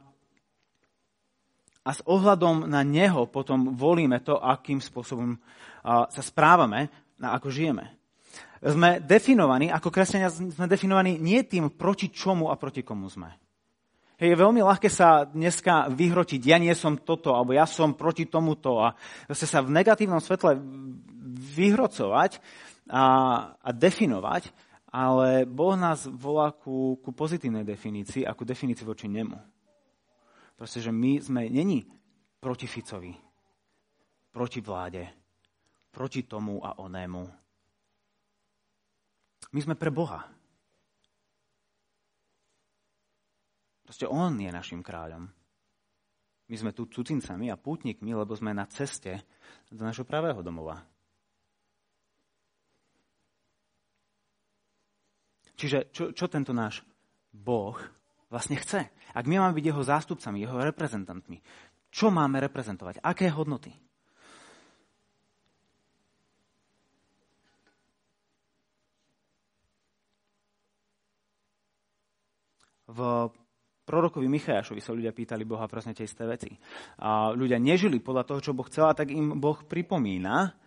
a 1.87 1.89
s 1.95 2.03
ohľadom 2.03 2.67
na 2.67 2.83
neho 2.83 3.23
potom 3.31 3.71
volíme 3.71 4.19
to, 4.19 4.35
akým 4.35 4.83
spôsobom 4.83 5.39
sa 5.87 6.21
správame 6.23 6.91
a 7.23 7.39
ako 7.39 7.47
žijeme. 7.47 7.95
Sme 8.59 8.99
definovaní, 8.99 9.71
ako 9.71 9.87
kresťania 9.87 10.31
sme 10.31 10.67
definovaní 10.67 11.15
nie 11.19 11.43
tým, 11.47 11.71
proti 11.71 12.11
čomu 12.11 12.51
a 12.51 12.59
proti 12.59 12.83
komu 12.83 13.07
sme. 13.07 13.31
Je 14.19 14.31
veľmi 14.31 14.63
ľahké 14.63 14.87
sa 14.87 15.27
dneska 15.27 15.91
vyhrotiť, 15.91 16.39
ja 16.43 16.55
nie 16.55 16.71
som 16.71 16.95
toto, 16.95 17.35
alebo 17.35 17.51
ja 17.51 17.67
som 17.67 17.91
proti 17.91 18.27
tomuto 18.27 18.79
a 18.79 18.95
zase 19.31 19.47
sa 19.47 19.59
v 19.59 19.75
negatívnom 19.75 20.23
svetle 20.23 20.59
vyhrocovať 21.55 22.39
a, 22.87 23.03
a 23.59 23.69
definovať, 23.75 24.47
ale 24.93 25.49
Boh 25.49 25.73
nás 25.73 26.05
volá 26.05 26.53
ku, 26.53 27.01
ku 27.01 27.09
pozitívnej 27.09 27.65
definícii 27.65 28.29
a 28.29 28.37
ku 28.37 28.45
definícii 28.45 28.85
voči 28.85 29.09
nemu. 29.09 29.33
Proste, 30.53 30.85
že 30.85 30.93
my 30.93 31.17
sme 31.17 31.49
není 31.49 31.81
proti 32.37 32.69
Ficovi, 32.69 33.09
proti 34.29 34.61
vláde, 34.61 35.01
proti 35.89 36.29
tomu 36.29 36.61
a 36.61 36.77
onému. 36.77 37.23
My 39.49 39.59
sme 39.65 39.73
pre 39.73 39.89
Boha. 39.89 40.29
Proste 43.81 44.05
On 44.05 44.29
je 44.37 44.49
našim 44.53 44.85
kráľom. 44.85 45.25
My 46.49 46.55
sme 46.55 46.69
tu 46.69 46.85
cudzincami 46.85 47.49
a 47.49 47.57
pútnikmi, 47.57 48.13
lebo 48.13 48.37
sme 48.37 48.53
na 48.53 48.69
ceste 48.69 49.25
do 49.73 49.81
našho 49.81 50.05
pravého 50.05 50.45
domova. 50.45 50.85
Čiže 55.63 55.95
čo, 55.95 56.11
čo 56.11 56.27
tento 56.27 56.51
náš 56.51 56.83
Boh 57.31 57.79
vlastne 58.27 58.59
chce? 58.59 58.91
Ak 59.15 59.23
my 59.23 59.39
máme 59.39 59.55
byť 59.55 59.71
jeho 59.71 59.79
zástupcami, 59.79 60.43
jeho 60.43 60.59
reprezentantmi, 60.59 61.39
čo 61.87 62.11
máme 62.11 62.43
reprezentovať? 62.43 62.99
Aké 62.99 63.31
hodnoty? 63.31 63.71
V 72.91 72.99
prorokovi 73.87 74.27
Michajašovi 74.27 74.83
sa 74.83 74.91
ľudia 74.91 75.15
pýtali 75.15 75.47
Boha 75.47 75.63
presne 75.71 75.95
tie 75.95 76.03
isté 76.03 76.27
veci. 76.27 76.51
A 76.99 77.31
ľudia 77.31 77.55
nežili 77.55 78.03
podľa 78.03 78.27
toho, 78.27 78.39
čo 78.43 78.51
Boh 78.51 78.67
chcel, 78.67 78.91
tak 78.91 79.15
im 79.15 79.39
Boh 79.39 79.63
pripomína, 79.63 80.59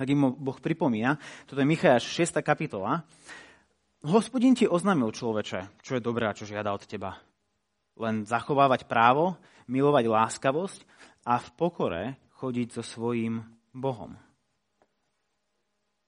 tak 0.00 0.08
im 0.08 0.32
Boh 0.32 0.56
pripomína, 0.56 1.20
toto 1.44 1.60
je 1.60 1.68
Michajaš 1.68 2.08
6. 2.08 2.40
kapitola, 2.40 3.04
Hospodin 4.00 4.56
ti 4.56 4.64
oznámil 4.64 5.12
človeče, 5.12 5.84
čo 5.84 5.92
je 5.92 6.00
dobré 6.00 6.24
a 6.24 6.32
čo 6.32 6.48
žiada 6.48 6.72
od 6.72 6.80
teba. 6.88 7.20
Len 8.00 8.24
zachovávať 8.24 8.88
právo, 8.88 9.36
milovať 9.68 10.08
láskavosť 10.08 10.80
a 11.28 11.36
v 11.36 11.48
pokore 11.52 12.04
chodiť 12.40 12.80
so 12.80 12.82
svojím 12.96 13.44
Bohom. 13.76 14.16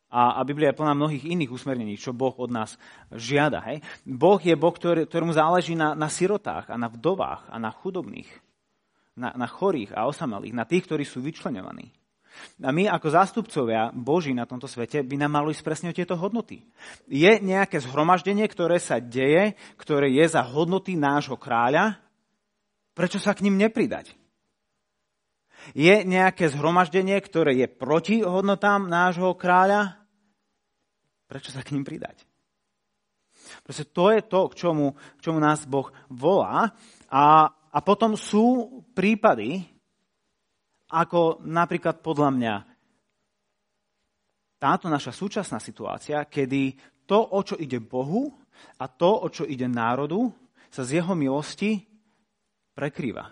A, 0.08 0.40
a 0.40 0.44
Biblia 0.48 0.72
je 0.72 0.80
plná 0.80 0.96
mnohých 0.96 1.28
iných 1.28 1.52
usmernení, 1.52 2.00
čo 2.00 2.16
Boh 2.16 2.32
od 2.40 2.48
nás 2.48 2.80
žiada. 3.12 3.60
Hej? 3.68 3.84
Boh 4.08 4.40
je 4.40 4.56
Boh, 4.56 4.72
ktorý, 4.72 5.04
ktorému 5.04 5.36
záleží 5.36 5.76
na, 5.76 5.92
na 5.92 6.08
sirotách 6.08 6.72
a 6.72 6.80
na 6.80 6.88
vdovách 6.88 7.52
a 7.52 7.60
na 7.60 7.68
chudobných, 7.68 8.32
na, 9.20 9.36
na 9.36 9.44
chorých 9.44 9.92
a 9.92 10.08
osamelých, 10.08 10.56
na 10.56 10.64
tých, 10.64 10.88
ktorí 10.88 11.04
sú 11.04 11.20
vyčlenovaní. 11.20 11.92
A 12.62 12.70
my 12.72 12.88
ako 12.88 13.08
zástupcovia 13.12 13.92
Boží 13.92 14.32
na 14.32 14.48
tomto 14.48 14.66
svete 14.66 15.04
by 15.04 15.16
nám 15.20 15.40
malo 15.40 15.48
ísť 15.52 15.64
presne 15.64 15.88
o 15.92 15.96
tieto 15.96 16.16
hodnoty. 16.16 16.64
Je 17.06 17.38
nejaké 17.40 17.78
zhromaždenie, 17.82 18.48
ktoré 18.48 18.80
sa 18.80 18.98
deje, 19.00 19.58
ktoré 19.76 20.08
je 20.10 20.24
za 20.26 20.42
hodnoty 20.42 20.96
nášho 20.96 21.36
kráľa, 21.36 22.00
prečo 22.96 23.20
sa 23.20 23.36
k 23.36 23.44
ním 23.44 23.60
nepridať? 23.60 24.14
Je 25.78 26.02
nejaké 26.02 26.50
zhromaždenie, 26.50 27.14
ktoré 27.22 27.54
je 27.54 27.70
proti 27.70 28.24
hodnotám 28.26 28.90
nášho 28.90 29.30
kráľa, 29.38 30.02
Prečo 31.32 31.48
sa 31.48 31.64
k 31.64 31.72
ním 31.72 31.80
pridať? 31.80 32.28
Proste 33.64 33.88
to 33.88 34.12
je 34.12 34.20
to, 34.20 34.52
k 34.52 34.54
čomu, 34.60 34.92
k 35.16 35.20
čomu 35.24 35.40
nás 35.40 35.64
Boh 35.64 35.88
volá. 36.12 36.76
A, 37.08 37.48
a 37.48 37.78
potom 37.80 38.20
sú 38.20 38.68
prípady, 38.92 39.64
ako 40.92 41.40
napríklad 41.48 42.04
podľa 42.04 42.30
mňa 42.36 42.54
táto 44.60 44.86
naša 44.92 45.10
súčasná 45.10 45.56
situácia, 45.56 46.22
kedy 46.28 46.76
to, 47.08 47.18
o 47.18 47.40
čo 47.40 47.56
ide 47.56 47.80
Bohu 47.80 48.30
a 48.78 48.86
to, 48.86 49.24
o 49.24 49.26
čo 49.32 49.48
ide 49.48 49.66
národu, 49.66 50.30
sa 50.68 50.84
z 50.84 51.00
jeho 51.00 51.16
milosti 51.16 51.82
prekrýva. 52.76 53.24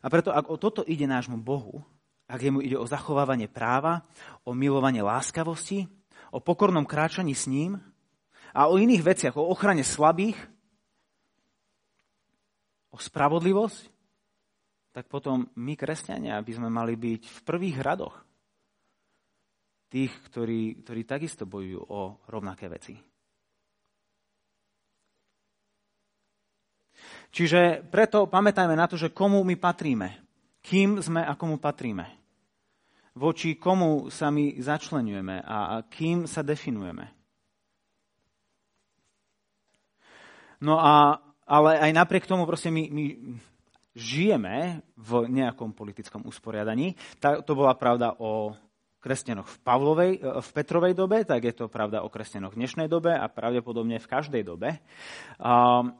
A 0.00 0.06
preto, 0.08 0.32
ak 0.32 0.48
o 0.48 0.56
toto 0.56 0.80
ide 0.88 1.04
nášmu 1.04 1.36
Bohu, 1.44 1.84
ak 2.24 2.40
jemu 2.40 2.64
ide 2.64 2.80
o 2.80 2.88
zachovávanie 2.88 3.52
práva, 3.52 4.00
o 4.48 4.56
milovanie 4.56 5.04
láskavosti, 5.04 5.84
o 6.32 6.40
pokornom 6.40 6.88
kráčaní 6.88 7.36
s 7.36 7.44
ním 7.44 7.76
a 8.56 8.72
o 8.72 8.80
iných 8.80 9.04
veciach, 9.04 9.34
o 9.36 9.52
ochrane 9.52 9.84
slabých, 9.84 10.40
o 12.90 12.98
spravodlivosť, 12.98 13.80
tak 14.90 15.06
potom 15.06 15.46
my, 15.54 15.74
kresťania, 15.78 16.42
by 16.42 16.52
sme 16.52 16.68
mali 16.68 16.98
byť 16.98 17.22
v 17.22 17.40
prvých 17.46 17.78
radoch 17.78 18.16
tých, 19.90 20.10
ktorí, 20.30 20.82
ktorí 20.82 21.02
takisto 21.06 21.46
bojujú 21.46 21.80
o 21.90 22.00
rovnaké 22.30 22.66
veci. 22.70 22.94
Čiže 27.30 27.86
preto 27.86 28.26
pamätajme 28.26 28.74
na 28.74 28.90
to, 28.90 28.98
že 28.98 29.14
komu 29.14 29.42
my 29.46 29.54
patríme. 29.54 30.08
Kým 30.60 30.98
sme 30.98 31.22
a 31.22 31.38
komu 31.38 31.62
patríme. 31.62 32.06
Voči 33.14 33.58
komu 33.58 34.10
sa 34.10 34.30
my 34.30 34.58
začlenujeme 34.58 35.42
a, 35.42 35.82
kým 35.86 36.26
sa 36.26 36.42
definujeme. 36.42 37.06
No 40.60 40.78
a, 40.78 41.18
ale 41.50 41.82
aj 41.82 41.90
napriek 41.90 42.30
tomu 42.30 42.46
proste 42.46 42.70
my, 42.70 42.86
my 42.94 43.04
žijeme 43.98 44.86
v 44.94 45.10
nejakom 45.26 45.74
politickom 45.74 46.22
usporiadaní. 46.22 46.94
Tá, 47.18 47.42
to 47.42 47.58
bola 47.58 47.74
pravda 47.74 48.14
o 48.22 48.54
kresťanoch 49.02 49.50
v, 49.50 49.56
Pavlovej, 49.66 50.12
v 50.22 50.48
Petrovej 50.54 50.94
dobe, 50.94 51.26
tak 51.26 51.42
je 51.42 51.54
to 51.56 51.66
pravda 51.66 52.06
o 52.06 52.12
kresťanoch 52.12 52.54
v 52.54 52.60
dnešnej 52.62 52.86
dobe 52.86 53.10
a 53.10 53.26
pravdepodobne 53.26 53.98
v 53.98 54.06
každej 54.06 54.46
dobe. 54.46 54.78
Um, 55.42 55.96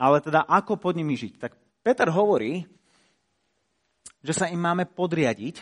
ale 0.00 0.16
teda 0.24 0.46
ako 0.48 0.80
pod 0.80 0.96
nimi 0.96 1.18
žiť? 1.18 1.32
Tak 1.36 1.52
Peter 1.84 2.08
hovorí, 2.08 2.64
že 4.24 4.32
sa 4.32 4.48
im 4.48 4.62
máme 4.62 4.88
podriadiť, 4.88 5.60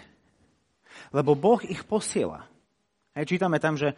lebo 1.11 1.35
Boh 1.35 1.59
ich 1.66 1.83
posiela. 1.88 2.47
Hej, 3.16 3.35
čítame 3.35 3.57
tam, 3.57 3.81
že 3.81 3.97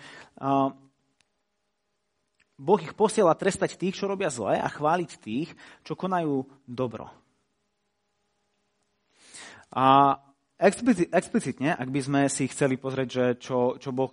Boh 2.58 2.82
ich 2.82 2.90
posiela 2.92 3.38
trestať 3.38 3.78
tých, 3.78 3.94
čo 3.94 4.10
robia 4.10 4.28
zle 4.34 4.58
a 4.58 4.66
chváliť 4.66 5.10
tých, 5.22 5.54
čo 5.86 5.94
konajú 5.94 6.42
dobro. 6.66 7.06
A 9.70 10.18
explicitne, 10.58 11.78
ak 11.78 11.88
by 11.88 12.00
sme 12.02 12.20
si 12.26 12.50
chceli 12.50 12.74
pozrieť, 12.74 13.08
že 13.08 13.24
čo, 13.38 13.78
čo 13.78 13.94
Boh 13.94 14.10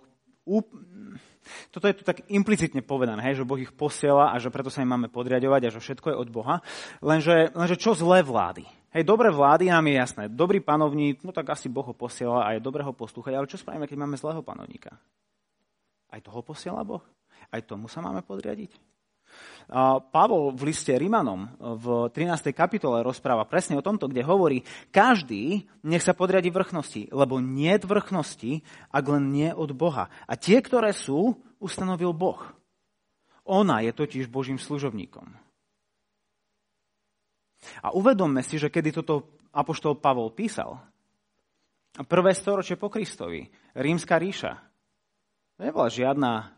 toto 1.70 1.86
je 1.86 1.94
tu 1.94 2.02
tak 2.02 2.26
implicitne 2.30 2.82
povedané, 2.82 3.22
hej, 3.22 3.42
že 3.42 3.48
Boh 3.48 3.58
ich 3.58 3.74
posiela 3.74 4.34
a 4.34 4.36
že 4.38 4.50
preto 4.50 4.70
sa 4.70 4.82
im 4.82 4.90
máme 4.90 5.10
podriadovať 5.10 5.62
a 5.66 5.74
že 5.74 5.82
všetko 5.82 6.06
je 6.10 6.16
od 6.18 6.28
Boha. 6.30 6.62
Lenže, 7.02 7.54
lenže 7.54 7.78
čo 7.78 7.94
zlé 7.94 8.22
vlády? 8.26 8.66
Hej, 8.94 9.06
dobré 9.06 9.30
vlády 9.30 9.70
nám 9.70 9.86
je 9.86 9.94
jasné. 9.94 10.22
Dobrý 10.30 10.58
panovník, 10.58 11.22
no 11.22 11.30
tak 11.30 11.50
asi 11.54 11.70
Boh 11.70 11.86
ho 11.86 11.94
posiela 11.94 12.46
a 12.46 12.54
je 12.54 12.64
dobré 12.64 12.82
poslúchať. 12.82 13.34
Ale 13.34 13.50
čo 13.50 13.58
spravíme, 13.60 13.86
keď 13.86 13.98
máme 13.98 14.18
zlého 14.18 14.42
panovníka? 14.42 14.94
Aj 16.10 16.20
toho 16.22 16.40
posiela 16.42 16.82
Boh? 16.86 17.02
Aj 17.50 17.62
tomu 17.62 17.86
sa 17.86 18.02
máme 18.02 18.20
podriadiť? 18.22 18.74
Pavol 20.14 20.54
v 20.54 20.70
liste 20.70 20.94
Rimanom 20.94 21.50
v 21.58 22.06
13. 22.14 22.54
kapitole 22.54 23.02
rozpráva 23.02 23.42
presne 23.50 23.74
o 23.74 23.82
tomto, 23.82 24.06
kde 24.06 24.22
hovorí, 24.22 24.62
každý 24.94 25.66
nech 25.82 26.06
sa 26.06 26.14
podriadi 26.14 26.54
vrchnosti, 26.54 27.10
lebo 27.10 27.42
nie 27.42 27.74
vrchnosti, 27.74 28.62
ak 28.94 29.04
len 29.10 29.34
nie 29.34 29.50
od 29.50 29.74
Boha. 29.74 30.06
A 30.30 30.38
tie, 30.38 30.62
ktoré 30.62 30.94
sú, 30.94 31.34
ustanovil 31.58 32.14
Boh. 32.14 32.38
Ona 33.42 33.82
je 33.82 33.90
totiž 33.90 34.30
Božím 34.30 34.58
služobníkom. 34.62 35.26
A 37.82 37.90
uvedomme 37.90 38.46
si, 38.46 38.62
že 38.62 38.70
kedy 38.70 39.02
toto 39.02 39.42
apoštol 39.50 39.98
Pavol 39.98 40.30
písal, 40.30 40.78
prvé 42.06 42.30
storočie 42.38 42.78
po 42.78 42.86
Kristovi, 42.86 43.50
rímska 43.74 44.14
ríša, 44.14 44.62
nebola 45.58 45.90
žiadna 45.90 46.55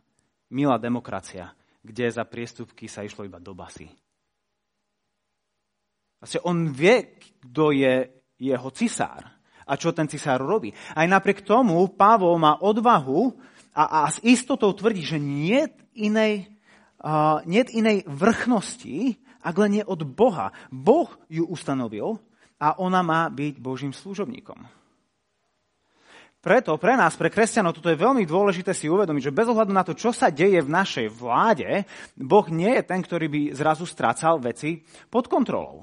milá 0.52 0.80
demokracia, 0.80 1.52
kde 1.84 2.10
za 2.10 2.24
priestupky 2.24 2.88
sa 2.88 3.04
išlo 3.04 3.24
iba 3.24 3.40
do 3.40 3.52
basy. 3.52 3.88
Vlastne 6.18 6.40
on 6.42 6.74
vie, 6.74 7.14
kto 7.20 7.70
je 7.70 8.10
jeho 8.38 8.68
cisár 8.74 9.22
a 9.68 9.72
čo 9.78 9.94
ten 9.94 10.10
cisár 10.10 10.42
robí. 10.42 10.74
Aj 10.96 11.06
napriek 11.06 11.46
tomu 11.46 11.78
Pavol 11.94 12.40
má 12.40 12.58
odvahu 12.58 13.36
a, 13.76 14.02
a 14.02 14.10
s 14.10 14.18
istotou 14.26 14.74
tvrdí, 14.74 15.04
že 15.06 15.22
nie 15.22 15.62
inej, 15.94 16.50
uh, 17.04 17.44
niet 17.46 17.70
inej 17.70 18.02
vrchnosti, 18.08 19.20
ak 19.44 19.54
len 19.54 19.78
nie 19.78 19.84
od 19.86 20.02
Boha. 20.02 20.50
Boh 20.72 21.08
ju 21.30 21.46
ustanovil 21.46 22.18
a 22.58 22.74
ona 22.82 23.06
má 23.06 23.30
byť 23.30 23.62
Božím 23.62 23.94
služobníkom. 23.94 24.77
Preto 26.38 26.78
pre 26.78 26.94
nás, 26.94 27.18
pre 27.18 27.34
kresťanov, 27.34 27.74
toto 27.74 27.90
je 27.90 27.98
veľmi 27.98 28.22
dôležité 28.22 28.70
si 28.70 28.86
uvedomiť, 28.86 29.26
že 29.26 29.34
bez 29.34 29.50
ohľadu 29.50 29.72
na 29.74 29.82
to, 29.82 29.98
čo 29.98 30.14
sa 30.14 30.30
deje 30.30 30.62
v 30.62 30.70
našej 30.70 31.10
vláde, 31.10 31.82
Boh 32.14 32.46
nie 32.46 32.78
je 32.78 32.82
ten, 32.86 33.02
ktorý 33.02 33.26
by 33.26 33.42
zrazu 33.58 33.82
strácal 33.90 34.38
veci 34.38 34.86
pod 35.10 35.26
kontrolou. 35.26 35.82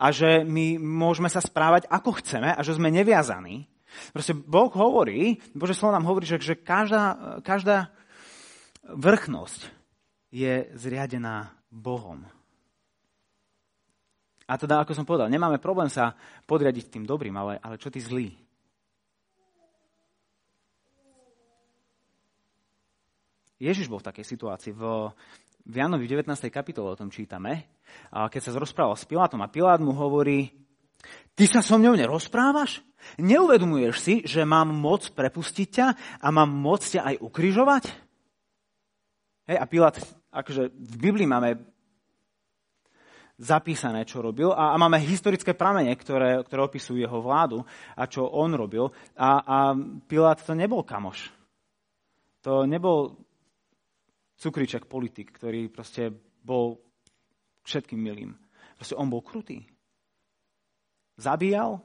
A 0.00 0.08
že 0.08 0.40
my 0.40 0.80
môžeme 0.80 1.28
sa 1.28 1.44
správať, 1.44 1.84
ako 1.92 2.16
chceme 2.24 2.56
a 2.56 2.60
že 2.64 2.80
sme 2.80 2.88
neviazaní. 2.88 3.68
Proste 4.16 4.32
Boh 4.32 4.72
hovorí, 4.72 5.36
Bože 5.52 5.76
slovo 5.76 5.92
nám 5.92 6.08
hovorí, 6.08 6.24
že, 6.24 6.40
že 6.40 6.56
každá, 6.56 7.36
každá 7.44 7.92
vrchnosť 8.88 9.68
je 10.32 10.72
zriadená 10.72 11.52
Bohom. 11.68 12.24
A 14.48 14.56
teda, 14.58 14.80
ako 14.82 14.96
som 14.96 15.04
povedal, 15.04 15.28
nemáme 15.30 15.62
problém 15.62 15.86
sa 15.92 16.16
podriadiť 16.48 16.90
tým 16.90 17.04
dobrým, 17.04 17.36
ale, 17.36 17.60
ale 17.62 17.76
čo 17.76 17.92
ty 17.92 18.00
zlý? 18.00 18.49
Ježiš 23.60 23.92
bol 23.92 24.00
v 24.00 24.08
takej 24.08 24.24
situácii. 24.24 24.72
V, 24.72 25.12
v 25.68 25.74
Janovi 25.76 26.08
19. 26.08 26.32
kapitole 26.48 26.96
o 26.96 26.98
tom 26.98 27.12
čítame, 27.12 27.76
keď 28.08 28.40
sa 28.40 28.56
rozprával 28.56 28.96
s 28.96 29.04
Pilátom 29.04 29.44
a 29.44 29.52
Pilát 29.52 29.84
mu 29.84 29.92
hovorí, 29.92 30.48
ty 31.36 31.44
sa 31.44 31.60
so 31.60 31.76
mňou 31.76 31.92
nerozprávaš? 31.92 32.80
Neuvedomuješ 33.20 33.96
si, 34.00 34.14
že 34.24 34.48
mám 34.48 34.72
moc 34.72 35.12
prepustiť 35.12 35.68
ťa 35.68 35.86
a 36.24 36.26
mám 36.32 36.48
moc 36.48 36.80
ťa 36.80 37.04
aj 37.04 37.16
ukrižovať? 37.20 37.84
Hej, 39.44 39.58
a 39.60 39.64
Pilát, 39.68 39.94
akože 40.32 40.72
v 40.72 40.94
Biblii 40.96 41.28
máme 41.28 41.60
zapísané, 43.40 44.08
čo 44.08 44.24
robil 44.24 44.52
a, 44.52 44.72
a 44.72 44.80
máme 44.80 45.00
historické 45.00 45.52
pramene, 45.52 45.92
ktoré, 45.96 46.44
ktoré 46.44 46.60
opisujú 46.64 47.00
jeho 47.00 47.24
vládu 47.24 47.64
a 47.96 48.04
čo 48.04 48.24
on 48.24 48.52
robil. 48.56 48.88
A, 49.16 49.30
a 49.40 49.56
Pilát 50.08 50.40
to 50.40 50.52
nebol 50.56 50.84
kamoš. 50.84 51.28
To 52.44 52.64
nebol 52.64 53.16
cukriček 54.40 54.88
politik, 54.88 55.36
ktorý 55.36 55.68
proste 55.68 56.08
bol 56.40 56.80
všetkým 57.68 58.00
milým. 58.00 58.32
Proste 58.80 58.96
on 58.96 59.12
bol 59.12 59.20
krutý. 59.20 59.68
Zabíjal, 61.20 61.84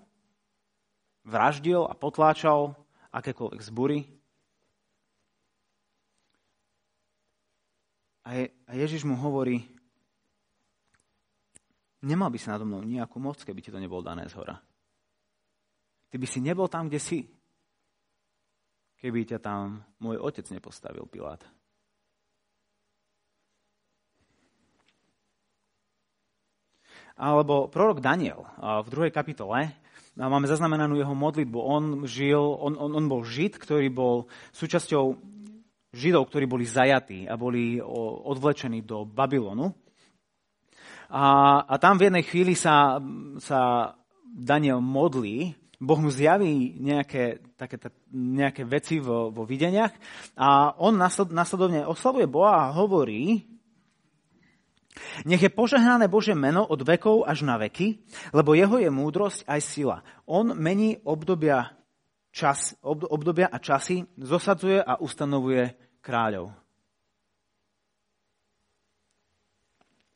vraždil 1.27 1.83
a 1.83 1.91
potláčal 1.91 2.71
akékoľvek 3.11 3.59
zbury. 3.59 4.07
A, 8.23 8.39
je, 8.39 8.45
a 8.65 8.71
Ježiš 8.79 9.03
mu 9.03 9.19
hovorí, 9.19 9.59
nemal 12.07 12.31
by 12.31 12.39
si 12.39 12.47
nado 12.47 12.63
mnou 12.63 12.81
nejakú 12.81 13.19
moc, 13.19 13.43
keby 13.43 13.59
ti 13.59 13.69
to 13.69 13.77
nebol 13.83 13.99
dané 13.99 14.31
z 14.31 14.39
hora. 14.39 14.55
Ty 16.09 16.15
by 16.15 16.27
si 16.31 16.39
nebol 16.39 16.71
tam, 16.71 16.87
kde 16.87 17.03
si, 17.03 17.19
keby 19.03 19.27
ťa 19.27 19.39
tam 19.43 19.83
môj 19.99 20.17
otec 20.23 20.47
nepostavil, 20.47 21.03
Pilát. 21.11 21.43
Alebo 27.15 27.71
prorok 27.71 28.03
Daniel 28.03 28.43
v 28.59 28.87
druhej 28.91 29.11
kapitole 29.15 29.71
máme 30.19 30.51
zaznamenanú 30.51 30.99
jeho 30.99 31.15
modlitbu. 31.15 31.59
On, 31.59 31.83
žil, 32.03 32.39
on, 32.39 32.75
on, 32.75 32.91
on 32.91 33.05
bol 33.07 33.23
žid, 33.23 33.55
ktorý 33.55 33.87
bol 33.87 34.27
súčasťou 34.51 35.15
židov, 35.95 36.27
ktorí 36.27 36.43
boli 36.43 36.67
zajatí 36.67 37.23
a 37.23 37.39
boli 37.39 37.79
odvlečení 37.79 38.83
do 38.83 39.07
Babylonu. 39.07 39.71
A, 41.07 41.63
a 41.63 41.75
tam 41.79 41.95
v 41.95 42.11
jednej 42.11 42.23
chvíli 42.27 42.51
sa, 42.51 42.99
sa 43.39 43.93
Daniel 44.27 44.83
modlí, 44.83 45.55
Boh 45.79 45.99
mu 45.99 46.11
zjaví 46.11 46.75
nejaké, 46.83 47.55
také, 47.55 47.79
nejaké 48.11 48.67
veci 48.67 48.99
vo, 48.99 49.31
vo 49.31 49.43
videniach 49.43 49.91
a 50.39 50.75
on 50.79 50.95
nasledovne 51.31 51.83
oslavuje 51.83 52.27
Boha 52.27 52.67
a 52.67 52.73
hovorí, 52.75 53.43
nech 55.27 55.41
je 55.41 55.51
požehnané 55.51 56.07
Bože 56.07 56.33
meno 56.35 56.63
od 56.63 56.81
vekov 56.81 57.27
až 57.27 57.43
na 57.43 57.59
veky, 57.59 57.99
lebo 58.31 58.55
jeho 58.55 58.79
je 58.79 58.89
múdrosť 58.91 59.47
aj 59.47 59.61
sila. 59.61 59.97
On 60.25 60.55
mení 60.55 60.99
obdobia, 61.03 61.75
čas, 62.31 62.75
obdobia 62.83 63.51
a 63.51 63.57
časy, 63.59 64.07
zosadzuje 64.17 64.79
a 64.79 64.99
ustanovuje 64.99 65.75
kráľov. 65.99 66.51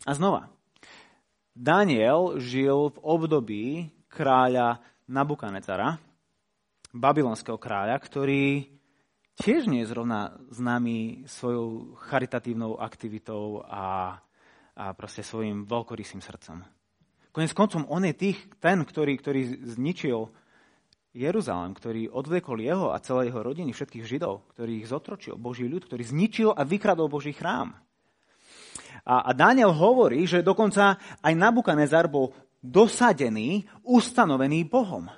A 0.08 0.12
znova, 0.16 0.48
Daniel 1.52 2.40
žil 2.40 2.96
v 2.96 2.98
období 3.04 3.66
kráľa 4.08 4.80
Nabukadnezara, 5.12 6.00
babylonského 6.96 7.60
kráľa, 7.60 8.00
ktorý 8.00 8.72
tiež 9.36 9.68
nie 9.68 9.84
je 9.84 9.92
zrovna 9.92 10.40
známy 10.52 11.28
svojou 11.28 12.00
charitatívnou 12.00 12.80
aktivitou 12.80 13.66
a 13.68 14.18
a 14.80 14.96
proste 14.96 15.20
svojim 15.20 15.68
veľkorysým 15.68 16.24
srdcom. 16.24 16.64
Konec 17.36 17.52
koncom 17.52 17.84
on 17.92 18.08
je 18.08 18.16
tých, 18.16 18.40
ten, 18.64 18.80
ktorý, 18.80 19.20
ktorý 19.20 19.42
zničil 19.76 20.32
Jeruzalém, 21.12 21.76
ktorý 21.76 22.02
odvlekol 22.08 22.64
jeho 22.64 22.96
a 22.96 23.04
celé 23.04 23.28
jeho 23.28 23.44
rodiny, 23.44 23.76
všetkých 23.76 24.08
Židov, 24.08 24.48
ktorý 24.56 24.80
ich 24.80 24.88
zotročil, 24.88 25.36
Boží 25.36 25.68
ľud, 25.68 25.84
ktorý 25.84 26.08
zničil 26.08 26.56
a 26.56 26.64
vykradol 26.64 27.12
Boží 27.12 27.36
chrám. 27.36 27.76
A, 29.04 29.28
a 29.28 29.32
Daniel 29.36 29.76
hovorí, 29.76 30.24
že 30.24 30.46
dokonca 30.46 30.96
aj 31.20 31.34
Nabukanezar 31.36 32.08
bol 32.08 32.32
dosadený, 32.64 33.68
ustanovený 33.84 34.64
Bohom. 34.70 35.12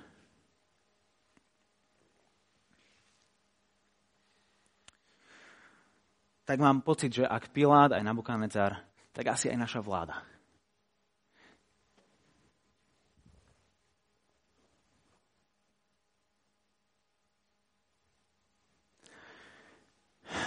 Tak 6.41 6.57
mám 6.59 6.83
pocit, 6.83 7.23
že 7.23 7.23
ak 7.23 7.55
Pilát 7.55 7.95
aj 7.95 8.03
Nabukanezar 8.03 8.90
tak 9.11 9.31
asi 9.31 9.51
aj 9.51 9.57
naša 9.59 9.79
vláda. 9.83 10.23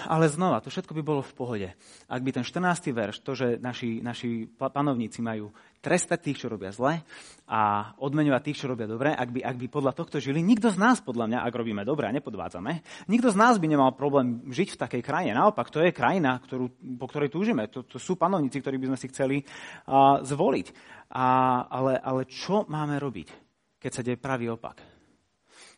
Ale 0.09 0.29
znova, 0.29 0.61
to 0.61 0.69
všetko 0.69 0.93
by 0.97 1.03
bolo 1.03 1.23
v 1.25 1.37
pohode. 1.37 1.69
Ak 2.09 2.21
by 2.21 2.31
ten 2.31 2.45
14. 2.45 2.93
verš, 2.93 3.25
to, 3.25 3.33
že 3.33 3.57
naši, 3.61 4.05
naši 4.05 4.49
panovníci 4.49 5.25
majú 5.25 5.53
trestať 5.85 6.19
tých, 6.25 6.41
čo 6.41 6.49
robia 6.49 6.73
zle 6.73 7.05
a 7.45 7.93
odmeňovať 8.01 8.43
tých, 8.49 8.65
čo 8.65 8.73
robia 8.73 8.89
dobre, 8.89 9.13
ak 9.13 9.29
by, 9.29 9.41
ak 9.45 9.57
by 9.61 9.67
podľa 9.69 9.93
tohto 9.93 10.17
žili, 10.17 10.41
nikto 10.41 10.73
z 10.73 10.81
nás, 10.81 11.05
podľa 11.05 11.29
mňa, 11.29 11.39
ak 11.45 11.53
robíme 11.53 11.85
dobre 11.85 12.09
a 12.09 12.17
nepodvádzame, 12.17 13.05
nikto 13.13 13.29
z 13.29 13.37
nás 13.37 13.61
by 13.61 13.67
nemal 13.69 13.93
problém 13.93 14.41
žiť 14.49 14.77
v 14.77 14.81
takej 14.81 15.03
krajine. 15.05 15.37
Naopak, 15.37 15.69
to 15.69 15.85
je 15.85 15.93
krajina, 15.93 16.41
ktorú, 16.41 16.73
po 16.97 17.07
ktorej 17.13 17.29
túžime. 17.29 17.69
To, 17.69 17.85
to 17.85 18.01
sú 18.01 18.17
panovníci, 18.17 18.65
ktorí 18.65 18.81
by 18.81 18.97
sme 18.97 18.99
si 18.99 19.07
chceli 19.13 19.37
uh, 19.45 20.25
zvoliť. 20.25 20.67
A, 21.13 21.27
ale, 21.69 22.01
ale 22.01 22.25
čo 22.25 22.65
máme 22.65 22.97
robiť, 22.97 23.29
keď 23.77 23.91
sa 23.93 24.01
deje 24.01 24.17
pravý 24.17 24.49
opak? 24.49 24.81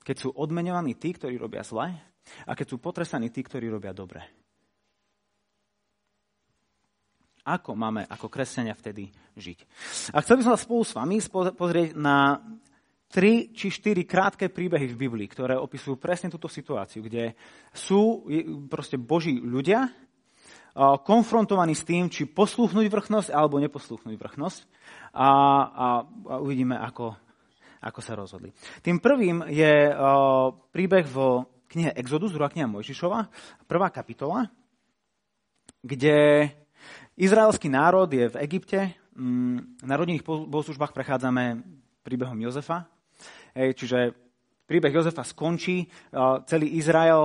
Keď 0.07 0.17
sú 0.23 0.29
odmeňovaní 0.31 0.95
tí, 0.95 1.19
ktorí 1.19 1.35
robia 1.35 1.67
zle 1.67 2.16
a 2.47 2.53
keď 2.53 2.67
sú 2.75 2.77
potrestaní 2.79 3.31
tí, 3.31 3.43
ktorí 3.43 3.71
robia 3.71 3.95
dobre. 3.97 4.23
Ako 7.47 7.79
máme 7.79 8.03
ako 8.11 8.27
kresťania 8.27 8.75
vtedy 8.75 9.07
žiť? 9.39 9.59
A 10.11 10.19
chcel 10.19 10.43
by 10.43 10.43
som 10.43 10.53
sa 10.59 10.65
spolu 10.67 10.83
s 10.83 10.97
vami 10.99 11.23
pozrieť 11.55 11.95
na 11.95 12.43
tri 13.07 13.55
či 13.55 13.71
štyri 13.71 14.03
krátke 14.03 14.51
príbehy 14.51 14.91
v 14.91 14.99
Biblii, 15.07 15.31
ktoré 15.31 15.55
opisujú 15.55 15.95
presne 15.95 16.27
túto 16.27 16.51
situáciu, 16.51 17.07
kde 17.07 17.39
sú 17.71 18.27
proste 18.67 18.99
Boží 18.99 19.39
ľudia 19.39 19.87
konfrontovaní 21.07 21.73
s 21.73 21.87
tým, 21.87 22.11
či 22.11 22.27
poslúchnuť 22.27 22.91
vrchnosť 22.91 23.29
alebo 23.31 23.63
neposlúchnuť 23.63 24.13
vrchnosť 24.19 24.61
a, 25.15 25.25
a, 25.25 25.29
a 26.29 26.35
uvidíme, 26.43 26.77
ako, 26.77 27.15
ako 27.81 28.01
sa 28.03 28.13
rozhodli. 28.19 28.51
Tým 28.83 29.01
prvým 29.01 29.47
je 29.49 29.95
príbeh 30.75 31.07
vo 31.09 31.56
knihe 31.71 31.95
Exodus, 31.95 32.33
druhá 32.33 32.51
kniha 32.51 32.67
Mojžišova, 32.67 33.31
prvá 33.67 33.89
kapitola, 33.91 34.51
kde 35.83 36.51
izraelský 37.17 37.71
národ 37.71 38.11
je 38.11 38.27
v 38.29 38.41
Egypte. 38.43 38.95
Mm, 39.17 39.81
na 39.87 39.95
rodinných 39.97 40.27
bohoslužbách 40.27 40.93
prechádzame 40.93 41.63
príbehom 42.05 42.39
Jozefa, 42.39 42.87
čiže 43.55 44.26
príbeh 44.67 44.91
Jozefa 44.91 45.23
skončí, 45.23 45.87
celý 46.51 46.75
Izrael, 46.75 47.23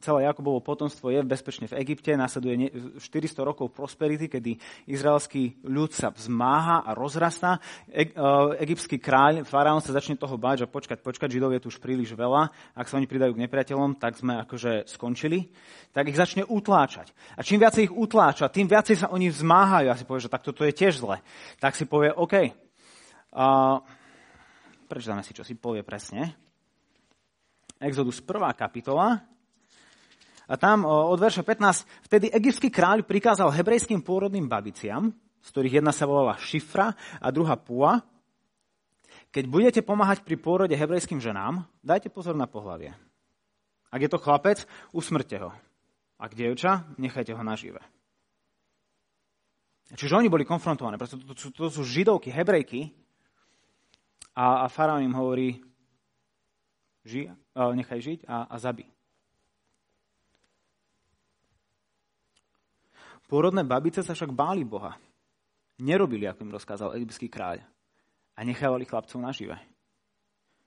celé 0.00 0.24
Jakobovo 0.24 0.64
potomstvo 0.64 1.12
je 1.12 1.20
bezpečne 1.20 1.68
v 1.68 1.76
Egypte, 1.84 2.16
nasleduje 2.16 2.72
400 2.96 3.44
rokov 3.44 3.70
prosperity, 3.76 4.32
kedy 4.32 4.56
izraelský 4.88 5.60
ľud 5.68 5.92
sa 5.92 6.08
vzmáha 6.08 6.88
a 6.88 6.96
rozrastá. 6.96 7.60
Egyptský 8.58 8.96
kráľ, 8.96 9.44
faraón 9.44 9.84
sa 9.84 9.92
začne 9.92 10.16
toho 10.16 10.40
báť, 10.40 10.64
že 10.64 10.72
počkať, 10.72 10.98
počkať, 11.04 11.28
židov 11.28 11.52
je 11.52 11.60
tu 11.60 11.68
už 11.68 11.78
príliš 11.78 12.16
veľa, 12.16 12.48
ak 12.72 12.88
sa 12.88 12.96
oni 12.96 13.04
pridajú 13.04 13.36
k 13.36 13.42
nepriateľom, 13.44 14.00
tak 14.00 14.16
sme 14.16 14.40
akože 14.48 14.88
skončili. 14.88 15.52
Tak 15.92 16.08
ich 16.10 16.18
začne 16.18 16.48
utláčať. 16.48 17.12
A 17.36 17.44
čím 17.44 17.60
viacej 17.60 17.86
ich 17.86 17.94
utláča, 17.94 18.50
tým 18.50 18.66
viacej 18.66 19.04
sa 19.04 19.12
oni 19.12 19.30
vzmáhajú. 19.30 19.86
A 19.92 19.98
si 19.98 20.08
povie, 20.08 20.24
že 20.24 20.32
tak 20.32 20.42
toto 20.42 20.66
je 20.66 20.74
tiež 20.74 20.98
zle. 20.98 21.22
Tak 21.62 21.78
si 21.78 21.86
povie, 21.86 22.10
OK, 22.10 22.34
uh, 22.34 23.78
prečítame 24.90 25.22
si, 25.22 25.30
čo 25.30 25.46
si 25.46 25.54
povie 25.54 25.86
presne. 25.86 26.43
Exodus 27.84 28.24
1. 28.24 28.40
kapitola. 28.56 29.20
A 30.48 30.54
tam 30.56 30.88
od 30.88 31.20
verša 31.20 31.44
15, 31.44 32.08
vtedy 32.08 32.32
egyptský 32.32 32.72
kráľ 32.72 33.04
prikázal 33.04 33.52
hebrejským 33.52 34.00
pôrodným 34.00 34.48
babiciam, 34.48 35.12
z 35.44 35.48
ktorých 35.52 35.84
jedna 35.84 35.92
sa 35.92 36.08
volala 36.08 36.40
Šifra 36.40 36.96
a 37.20 37.28
druhá 37.28 37.60
Pua, 37.60 38.00
keď 39.28 39.44
budete 39.50 39.80
pomáhať 39.84 40.24
pri 40.24 40.40
pôrode 40.40 40.72
hebrejským 40.72 41.20
ženám, 41.20 41.64
dajte 41.84 42.08
pozor 42.08 42.32
na 42.32 42.48
pohlavie. 42.48 42.96
Ak 43.92 44.00
je 44.00 44.08
to 44.08 44.22
chlapec, 44.22 44.64
usmrte 44.94 45.36
ho. 45.42 45.50
Ak 46.16 46.32
dievča, 46.32 46.88
nechajte 46.96 47.36
ho 47.36 47.42
nažive. 47.44 47.82
Čiže 49.92 50.16
oni 50.16 50.32
boli 50.32 50.48
konfrontované, 50.48 50.96
pretože 50.96 51.20
to, 51.20 51.36
to, 51.36 51.46
to 51.52 51.66
sú 51.68 51.82
židovky, 51.84 52.32
hebrejky 52.32 52.94
a, 54.32 54.64
a 54.64 54.66
faraón 54.72 55.04
im 55.04 55.12
hovorí, 55.12 55.73
ži, 57.04 57.30
nechaj 57.54 58.00
žiť 58.00 58.20
a, 58.26 58.48
a 58.48 58.56
zabí. 58.58 58.88
Pôrodné 63.24 63.64
babice 63.64 64.04
sa 64.04 64.12
však 64.12 64.32
báli 64.32 64.64
Boha. 64.64 64.96
Nerobili, 65.80 66.28
ako 66.28 66.44
im 66.44 66.54
rozkázal 66.54 66.94
egyptský 67.00 67.32
kráľ. 67.32 67.64
A 68.34 68.40
nechávali 68.44 68.84
chlapcov 68.84 69.16
nažive. 69.22 69.56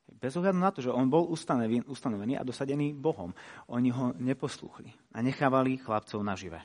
Bez 0.08 0.40
ohľadu 0.40 0.58
na 0.58 0.72
to, 0.72 0.80
že 0.80 0.90
on 0.90 1.12
bol 1.12 1.28
ustanovený 1.28 2.40
a 2.40 2.48
dosadený 2.48 2.96
Bohom. 2.96 3.36
Oni 3.68 3.92
ho 3.92 4.16
neposlúchli 4.16 4.90
a 5.12 5.20
nechávali 5.20 5.78
chlapcov 5.78 6.24
nažive. 6.24 6.64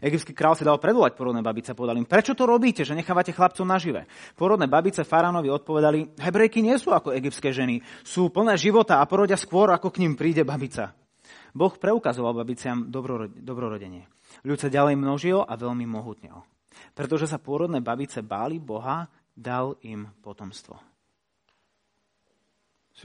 Egyptský 0.00 0.32
král 0.34 0.54
si 0.54 0.62
dal 0.62 0.78
predvolať 0.78 1.18
porodné 1.18 1.42
babice, 1.42 1.74
povedal 1.74 1.98
im, 1.98 2.06
prečo 2.06 2.36
to 2.36 2.46
robíte, 2.46 2.86
že 2.86 2.94
nechávate 2.94 3.34
chlapcov 3.34 3.66
nažive? 3.66 4.06
Porodné 4.34 4.70
babice 4.70 5.02
Faránovi 5.02 5.50
odpovedali, 5.50 6.18
hebrejky 6.18 6.62
nie 6.62 6.78
sú 6.78 6.94
ako 6.94 7.14
egyptské 7.14 7.50
ženy, 7.50 7.82
sú 8.02 8.30
plné 8.30 8.54
života 8.58 9.02
a 9.02 9.08
porodia 9.08 9.38
skôr, 9.38 9.70
ako 9.74 9.90
k 9.90 10.02
ním 10.06 10.14
príde 10.18 10.42
babica. 10.42 10.94
Boh 11.50 11.74
preukazoval 11.74 12.34
babiciam 12.34 12.86
dobrorodenie. 13.42 14.06
Ľud 14.46 14.58
sa 14.58 14.70
ďalej 14.70 14.94
množil 14.94 15.42
a 15.42 15.52
veľmi 15.58 15.86
mohutnil. 15.86 16.38
Pretože 16.94 17.26
sa 17.26 17.42
pôrodné 17.42 17.82
babice 17.82 18.22
báli 18.22 18.62
Boha, 18.62 19.10
dal 19.34 19.74
im 19.82 20.06
potomstvo. 20.22 20.89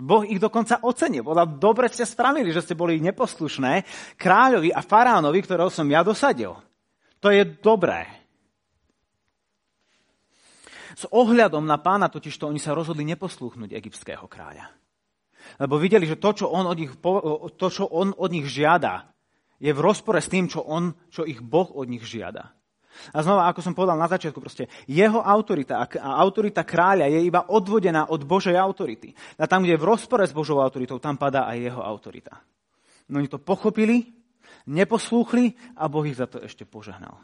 Boh 0.03 0.27
ich 0.27 0.41
dokonca 0.41 0.83
ocenil. 0.83 1.23
Povedal, 1.23 1.55
dobre 1.55 1.87
ste 1.87 2.03
spravili, 2.03 2.51
že 2.51 2.65
ste 2.65 2.75
boli 2.75 2.99
neposlušné 2.99 3.85
kráľovi 4.19 4.73
a 4.73 4.83
faránovi, 4.83 5.39
ktorého 5.39 5.71
som 5.71 5.87
ja 5.87 6.03
dosadil. 6.03 6.51
To 7.23 7.27
je 7.31 7.47
dobré. 7.63 8.07
S 10.95 11.03
ohľadom 11.11 11.67
na 11.67 11.75
pána 11.79 12.07
totiž 12.07 12.35
to 12.39 12.47
oni 12.47 12.59
sa 12.59 12.71
rozhodli 12.71 13.03
neposlúchnuť 13.03 13.71
egyptského 13.75 14.25
kráľa. 14.31 14.71
Lebo 15.59 15.75
videli, 15.77 16.07
že 16.07 16.19
to, 16.19 16.31
čo 16.31 16.47
on 16.49 16.65
od 16.65 16.77
nich, 16.79 16.91
to, 17.59 17.67
čo 17.67 17.85
on 17.91 18.15
od 18.15 18.31
nich 18.31 18.47
žiada, 18.47 19.11
je 19.59 19.71
v 19.71 19.83
rozpore 19.83 20.19
s 20.19 20.31
tým, 20.31 20.51
čo, 20.51 20.63
on, 20.63 20.95
čo 21.11 21.23
ich 21.23 21.39
Boh 21.39 21.67
od 21.71 21.87
nich 21.87 22.03
žiada. 22.03 22.51
A 23.13 23.21
znova, 23.21 23.47
ako 23.51 23.61
som 23.61 23.75
povedal 23.75 23.99
na 23.99 24.09
začiatku, 24.09 24.39
proste 24.39 24.71
jeho 24.89 25.19
autorita 25.19 25.83
a 25.83 26.09
autorita 26.19 26.63
kráľa 26.63 27.11
je 27.11 27.19
iba 27.25 27.45
odvodená 27.47 28.09
od 28.09 28.23
Božej 28.23 28.55
autority. 28.55 29.13
A 29.39 29.45
tam, 29.45 29.63
kde 29.63 29.75
je 29.75 29.81
v 29.83 29.89
rozpore 29.89 30.25
s 30.25 30.33
Božou 30.33 30.59
autoritou, 30.63 30.97
tam 30.99 31.19
padá 31.19 31.45
aj 31.47 31.57
jeho 31.59 31.81
autorita. 31.83 32.39
No 33.11 33.21
oni 33.21 33.29
to 33.29 33.37
pochopili, 33.37 34.09
neposlúchli 34.65 35.53
a 35.77 35.85
Boh 35.85 36.05
ich 36.09 36.17
za 36.17 36.25
to 36.25 36.41
ešte 36.41 36.65
požehnal. 36.65 37.21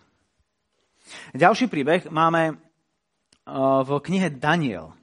Ďalší 1.34 1.67
príbeh 1.67 2.07
máme 2.13 2.53
uh, 2.53 3.81
v 3.81 3.89
knihe 3.99 4.29
Daniel. 4.38 4.93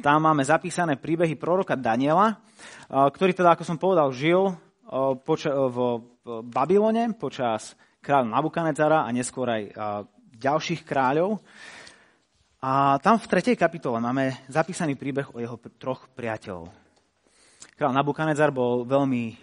Tam 0.00 0.18
máme 0.22 0.46
zapísané 0.46 0.96
príbehy 0.96 1.34
proroka 1.34 1.76
Daniela, 1.76 2.38
uh, 2.38 3.10
ktorý 3.10 3.36
teda, 3.36 3.52
ako 3.58 3.64
som 3.66 3.76
povedal, 3.76 4.14
žil 4.14 4.54
v 4.86 5.78
Babylone 6.46 7.10
počas 7.18 7.74
kráľa 8.06 8.30
Nabukadnezara 8.30 9.02
a 9.02 9.10
neskôr 9.10 9.50
aj 9.50 9.62
ďalších 10.38 10.86
kráľov. 10.86 11.42
A 12.62 13.02
tam 13.02 13.18
v 13.18 13.26
3. 13.26 13.58
kapitole 13.58 13.98
máme 13.98 14.46
zapísaný 14.46 14.94
príbeh 14.94 15.34
o 15.34 15.42
jeho 15.42 15.58
troch 15.74 16.06
priateľov. 16.14 16.70
Král 17.74 17.90
Nabukadnezar 17.90 18.54
bol 18.54 18.86
veľmi 18.86 19.34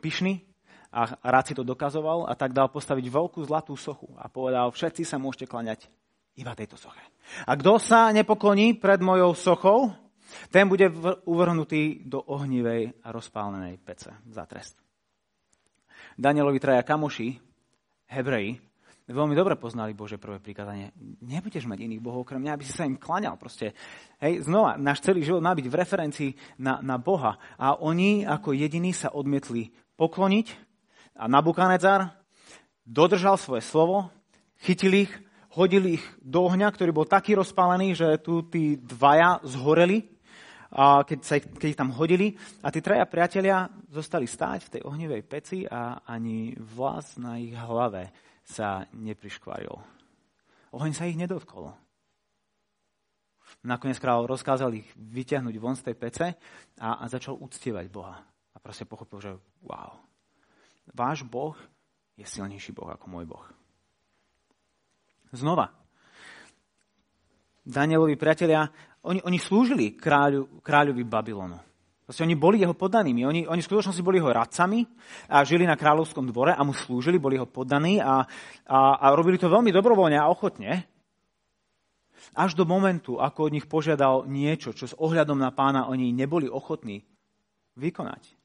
pyšný 0.00 0.40
a 0.94 1.20
rád 1.20 1.44
si 1.52 1.54
to 1.54 1.66
dokazoval 1.66 2.24
a 2.24 2.32
tak 2.32 2.56
dal 2.56 2.72
postaviť 2.72 3.06
veľkú 3.12 3.44
zlatú 3.44 3.76
sochu 3.76 4.08
a 4.16 4.26
povedal, 4.32 4.72
všetci 4.72 5.04
sa 5.04 5.20
môžete 5.20 5.44
klaňať 5.44 5.86
iba 6.40 6.56
tejto 6.56 6.80
soche. 6.80 7.02
A 7.44 7.54
kto 7.54 7.76
sa 7.76 8.08
nepokloní 8.10 8.78
pred 8.80 8.98
mojou 9.04 9.36
sochou, 9.36 9.92
ten 10.50 10.66
bude 10.66 10.90
uvrhnutý 11.28 12.02
do 12.08 12.24
ohnivej 12.24 13.04
a 13.04 13.08
rozpálenej 13.14 13.78
pece 13.84 14.10
za 14.28 14.44
trest. 14.48 14.83
Danielovi 16.14 16.62
traja 16.62 16.86
kamoši, 16.86 17.36
Hebreji, 18.06 18.62
veľmi 19.10 19.36
dobre 19.36 19.58
poznali 19.58 19.92
Bože 19.92 20.16
prvé 20.16 20.40
prikázanie. 20.40 20.94
Nebudeš 21.20 21.68
mať 21.68 21.84
iných 21.84 22.00
bohov 22.00 22.24
okrem 22.24 22.40
mňa, 22.40 22.54
aby 22.56 22.64
si 22.64 22.72
sa 22.72 22.88
im 22.88 22.96
klaňal. 22.96 23.36
Proste, 23.36 23.76
hej, 24.22 24.46
znova, 24.46 24.80
náš 24.80 25.04
celý 25.04 25.20
život 25.20 25.44
má 25.44 25.52
byť 25.52 25.66
v 25.68 25.78
referencii 25.78 26.30
na, 26.62 26.80
na 26.80 26.96
Boha. 26.96 27.36
A 27.60 27.76
oni 27.76 28.24
ako 28.24 28.56
jediní 28.56 28.96
sa 28.96 29.12
odmietli 29.12 29.74
pokloniť 29.98 30.46
a 31.20 31.28
Nabukanedzar 31.28 32.16
dodržal 32.86 33.36
svoje 33.36 33.66
slovo, 33.66 34.08
chytili 34.62 35.10
ich, 35.10 35.12
hodili 35.52 36.00
ich 36.00 36.04
do 36.22 36.46
ohňa, 36.48 36.72
ktorý 36.72 36.90
bol 36.94 37.06
taký 37.08 37.36
rozpálený, 37.36 37.92
že 37.98 38.22
tu 38.22 38.46
tí 38.48 38.80
dvaja 38.80 39.42
zhoreli 39.44 40.13
keď, 40.74 41.18
sa 41.22 41.38
ich, 41.38 41.46
keď 41.46 41.68
ich 41.70 41.78
tam 41.78 41.94
hodili. 41.94 42.34
A 42.66 42.74
tí 42.74 42.82
traja 42.82 43.06
priatelia 43.06 43.70
zostali 43.94 44.26
stáť 44.26 44.66
v 44.66 44.72
tej 44.78 44.82
ohnivej 44.82 45.22
peci 45.22 45.62
a 45.62 46.02
ani 46.02 46.58
vlas 46.58 47.14
na 47.16 47.38
ich 47.38 47.54
hlave 47.54 48.10
sa 48.42 48.82
nepriškvaril. 48.90 49.72
Oheň 50.74 50.92
sa 50.92 51.06
ich 51.06 51.14
nedotkol. 51.14 51.70
Nakoniec 53.64 53.96
kráľ 53.96 54.28
rozkázal 54.28 54.76
ich 54.76 54.88
vyťahnuť 54.98 55.54
von 55.56 55.78
z 55.78 55.88
tej 55.88 55.96
pece 55.96 56.26
a, 56.82 57.00
a 57.00 57.04
začal 57.08 57.38
uctievať 57.38 57.86
Boha. 57.88 58.18
A 58.52 58.56
proste 58.60 58.84
pochopil, 58.84 59.22
že 59.22 59.32
wow, 59.64 59.96
váš 60.92 61.24
Boh 61.24 61.56
je 62.18 62.26
silnejší 62.28 62.76
Boh 62.76 62.90
ako 62.90 63.06
môj 63.08 63.24
Boh. 63.24 63.46
Znova, 65.32 65.72
Danielovi 67.64 68.20
priatelia 68.20 68.68
oni, 69.04 69.20
oni 69.20 69.38
slúžili 69.38 69.92
kráľu, 69.92 70.60
kráľovi 70.64 71.04
Babylonu. 71.04 71.60
Proste 72.04 72.24
oni 72.24 72.36
boli 72.36 72.60
jeho 72.60 72.76
poddanými. 72.76 73.24
Oni, 73.24 73.40
oni 73.48 73.60
v 73.64 73.68
skutočnosti 73.68 74.04
boli 74.04 74.20
jeho 74.20 74.28
radcami 74.28 74.84
a 75.32 75.40
žili 75.40 75.64
na 75.64 75.72
kráľovskom 75.72 76.28
dvore 76.28 76.52
a 76.52 76.60
mu 76.60 76.76
slúžili, 76.76 77.16
boli 77.16 77.40
jeho 77.40 77.48
poddaní 77.48 77.96
a, 78.00 78.28
a, 78.68 78.78
a 79.00 79.06
robili 79.16 79.40
to 79.40 79.48
veľmi 79.48 79.72
dobrovoľne 79.72 80.20
a 80.20 80.28
ochotne. 80.28 80.84
Až 82.36 82.56
do 82.56 82.68
momentu, 82.68 83.16
ako 83.16 83.48
od 83.48 83.54
nich 83.56 83.64
požiadal 83.64 84.28
niečo, 84.28 84.76
čo 84.76 84.84
s 84.84 84.96
ohľadom 84.96 85.40
na 85.40 85.48
pána 85.52 85.88
oni 85.88 86.12
neboli 86.12 86.44
ochotní 86.44 87.04
vykonať. 87.80 88.43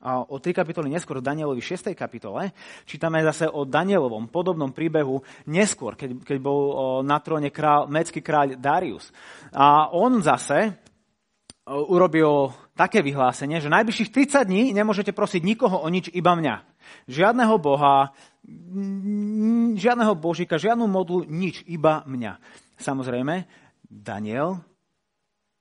O 0.00 0.36
tri 0.40 0.56
kapitoly 0.56 0.88
neskôr 0.88 1.20
v 1.20 1.28
Danielovi 1.28 1.60
6. 1.60 1.92
kapitole 1.92 2.56
čítame 2.88 3.20
zase 3.20 3.44
o 3.44 3.68
Danielovom 3.68 4.32
podobnom 4.32 4.72
príbehu 4.72 5.20
neskôr, 5.52 5.92
keď, 5.92 6.24
keď 6.24 6.38
bol 6.40 6.60
na 7.04 7.20
tróne 7.20 7.52
král, 7.52 7.84
mecký 7.84 8.24
kráľ 8.24 8.56
Darius. 8.56 9.12
A 9.52 9.92
on 9.92 10.24
zase 10.24 10.80
urobil 11.68 12.50
také 12.72 13.04
vyhlásenie, 13.04 13.60
že 13.60 13.68
najbližších 13.68 14.08
30 14.08 14.48
dní 14.48 14.62
nemôžete 14.72 15.12
prosiť 15.12 15.44
nikoho 15.44 15.84
o 15.84 15.88
nič, 15.92 16.08
iba 16.16 16.32
mňa. 16.32 16.64
Žiadneho 17.06 17.60
boha, 17.60 18.16
žiadneho 19.76 20.16
božika, 20.16 20.56
žiadnu 20.56 20.88
modlu, 20.88 21.28
nič, 21.28 21.60
iba 21.68 22.02
mňa. 22.08 22.40
Samozrejme, 22.80 23.44
Daniel 23.84 24.64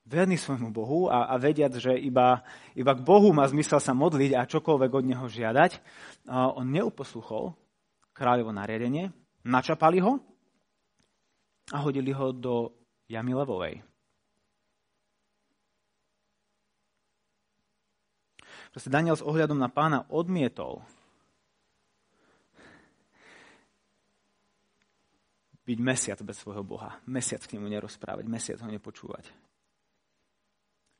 verný 0.09 0.41
svojmu 0.41 0.73
Bohu 0.73 1.05
a, 1.05 1.29
a 1.29 1.37
vediac, 1.37 1.77
že 1.77 1.93
iba, 1.93 2.41
iba 2.73 2.97
k 2.97 3.05
Bohu 3.05 3.29
má 3.29 3.45
zmysel 3.45 3.77
sa 3.77 3.93
modliť 3.93 4.33
a 4.33 4.49
čokoľvek 4.49 4.91
od 4.91 5.05
Neho 5.05 5.25
žiadať, 5.29 5.71
on 6.33 6.65
neuposluchol 6.73 7.53
kráľovo 8.17 8.49
nariadenie 8.49 9.13
načapali 9.45 10.01
ho 10.01 10.17
a 11.69 11.77
hodili 11.85 12.09
ho 12.09 12.33
do 12.33 12.73
jamy 13.05 13.37
levovej. 13.37 13.85
Proste 18.69 18.93
Daniel 18.93 19.17
s 19.17 19.25
ohľadom 19.25 19.57
na 19.57 19.69
pána 19.69 20.05
odmietol 20.13 20.85
byť 25.65 25.77
mesiac 25.81 26.17
bez 26.21 26.37
svojho 26.37 26.61
Boha. 26.61 26.97
Mesiac 27.09 27.41
k 27.45 27.57
nemu 27.57 27.65
nerozprávať, 27.69 28.25
mesiac 28.29 28.61
ho 28.61 28.69
nepočúvať. 28.69 29.48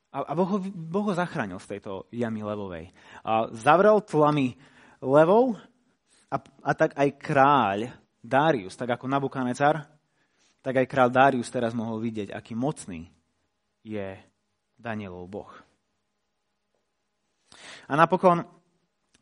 A, 0.09 0.25
a 0.25 0.33
boh, 0.33 0.49
ho, 0.49 0.57
boh 0.73 1.05
ho 1.05 1.13
zachránil 1.13 1.61
z 1.61 1.77
tejto 1.77 2.09
jamy 2.09 2.41
levovej. 2.41 2.89
A 3.21 3.45
zavrel 3.53 4.01
tlamy 4.01 4.57
levou 5.05 5.53
a, 6.33 6.37
a 6.41 6.71
tak 6.73 6.97
aj 6.97 7.09
kráľ 7.21 7.79
Darius, 8.19 8.75
tak 8.75 8.89
ako 8.97 9.05
Nabukanecar, 9.05 9.85
tak 10.59 10.75
aj 10.81 10.89
kráľ 10.89 11.09
Darius 11.13 11.53
teraz 11.53 11.71
mohol 11.77 12.01
vidieť, 12.01 12.33
aký 12.33 12.57
mocný 12.57 13.07
je 13.85 14.17
Danielov 14.75 15.29
Boh. 15.29 15.51
A 17.89 17.93
napokon 17.97 18.45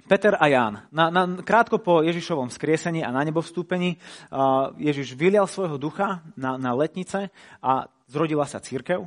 Peter 0.08 0.40
a 0.40 0.48
Ján. 0.48 0.88
Na, 0.92 1.12
na, 1.12 1.28
krátko 1.44 1.84
po 1.84 2.00
Ježišovom 2.00 2.48
skriesení 2.48 3.04
a 3.04 3.12
na 3.12 3.28
nebo 3.28 3.44
vstúpení 3.44 4.00
uh, 4.32 4.72
Ježiš 4.80 5.20
vylial 5.20 5.52
svojho 5.52 5.76
ducha 5.76 6.24
na, 6.40 6.56
na 6.56 6.72
letnice 6.72 7.28
a 7.60 7.92
zrodila 8.08 8.48
sa 8.48 8.64
církev. 8.64 9.04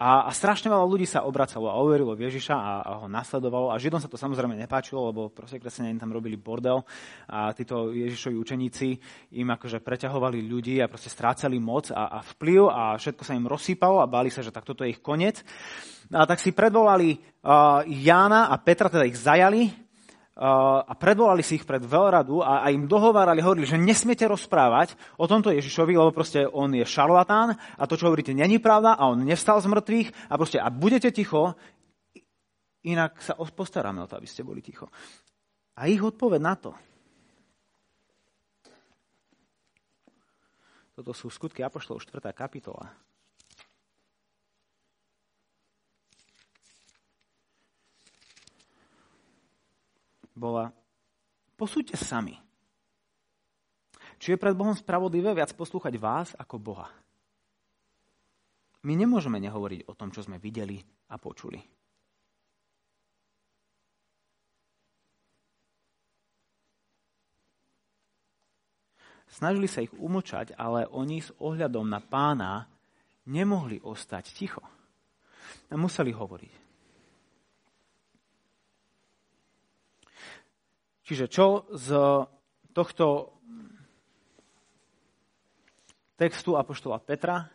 A, 0.00 0.24
a 0.24 0.30
strašne 0.32 0.72
veľa 0.72 0.88
ľudí 0.88 1.04
sa 1.04 1.28
obracalo 1.28 1.68
a 1.68 1.76
uverilo 1.76 2.16
v 2.16 2.24
Ježiša 2.24 2.56
a, 2.56 2.72
a 2.80 2.90
ho 3.04 3.06
nasledovalo. 3.12 3.68
A 3.68 3.76
Židom 3.76 4.00
sa 4.00 4.08
to 4.08 4.16
samozrejme 4.16 4.56
nepáčilo, 4.56 5.12
lebo 5.12 5.28
proste 5.28 5.60
kresťania 5.60 6.00
tam 6.00 6.16
robili 6.16 6.40
bordel. 6.40 6.80
A 7.28 7.52
títo 7.52 7.92
Ježišovi 7.92 8.40
učeníci 8.40 8.88
im 9.36 9.48
akože 9.52 9.84
preťahovali 9.84 10.40
ľudí 10.48 10.80
a 10.80 10.88
proste 10.88 11.12
strácali 11.12 11.60
moc 11.60 11.92
a, 11.92 12.16
a 12.16 12.18
vplyv 12.24 12.60
a 12.72 12.96
všetko 12.96 13.22
sa 13.28 13.36
im 13.36 13.44
rozsýpalo 13.44 14.00
a 14.00 14.08
báli 14.08 14.32
sa, 14.32 14.40
že 14.40 14.48
tak 14.48 14.64
toto 14.64 14.88
je 14.88 14.96
ich 14.96 15.04
koniec. 15.04 15.44
A 16.16 16.24
tak 16.24 16.40
si 16.40 16.56
predvolali 16.56 17.20
uh, 17.20 17.84
Jána 17.84 18.48
a 18.48 18.56
Petra, 18.56 18.88
teda 18.88 19.04
ich 19.04 19.20
zajali 19.20 19.68
a 20.40 20.96
predvolali 20.96 21.44
si 21.44 21.60
ich 21.60 21.68
pred 21.68 21.84
veľradu 21.84 22.40
a, 22.40 22.64
a 22.64 22.72
im 22.72 22.88
dohovárali, 22.88 23.44
hovorili, 23.44 23.68
že 23.68 23.76
nesmiete 23.76 24.24
rozprávať 24.24 24.96
o 25.20 25.28
tomto 25.28 25.52
Ježišovi, 25.52 25.92
lebo 25.92 26.16
proste 26.16 26.48
on 26.48 26.72
je 26.72 26.80
šarlatán 26.80 27.52
a 27.52 27.82
to, 27.84 28.00
čo 28.00 28.08
hovoríte, 28.08 28.32
není 28.32 28.56
pravda 28.56 28.96
a 28.96 29.12
on 29.12 29.20
nevstal 29.20 29.60
z 29.60 29.68
mŕtvych 29.68 30.08
a 30.32 30.34
proste 30.40 30.56
a 30.56 30.72
budete 30.72 31.12
ticho, 31.12 31.52
inak 32.88 33.20
sa 33.20 33.36
postaráme 33.36 34.00
o 34.00 34.08
to, 34.08 34.16
aby 34.16 34.24
ste 34.24 34.40
boli 34.40 34.64
ticho. 34.64 34.88
A 35.76 35.92
ich 35.92 36.00
odpoveď 36.00 36.40
na 36.40 36.54
to. 36.56 36.72
Toto 40.96 41.12
sú 41.12 41.28
skutky 41.28 41.60
Apoštolov 41.60 42.00
4. 42.00 42.32
kapitola. 42.32 43.09
Bola 50.40 50.72
posúďte 51.60 52.00
sami. 52.00 52.40
Či 54.16 54.36
je 54.36 54.40
pred 54.40 54.56
Bohom 54.56 54.72
spravodlivé 54.72 55.36
viac 55.36 55.52
poslúchať 55.52 56.00
vás 56.00 56.32
ako 56.40 56.56
Boha? 56.56 56.88
My 58.80 58.96
nemôžeme 58.96 59.36
nehovoriť 59.36 59.84
o 59.84 59.92
tom, 59.92 60.08
čo 60.08 60.24
sme 60.24 60.40
videli 60.40 60.80
a 61.12 61.20
počuli. 61.20 61.60
Snažili 69.30 69.68
sa 69.70 69.84
ich 69.84 69.92
umlčať, 69.94 70.58
ale 70.58 70.90
oni 70.90 71.22
s 71.22 71.30
ohľadom 71.38 71.86
na 71.86 72.02
pána 72.02 72.66
nemohli 73.30 73.78
ostať 73.78 74.24
ticho. 74.34 74.64
A 75.70 75.78
museli 75.78 76.10
hovoriť. 76.10 76.69
Čiže 81.10 81.26
čo 81.26 81.66
z 81.74 81.90
tohto 82.70 83.34
textu 86.14 86.54
Apoštola 86.54 87.02
Petra 87.02 87.50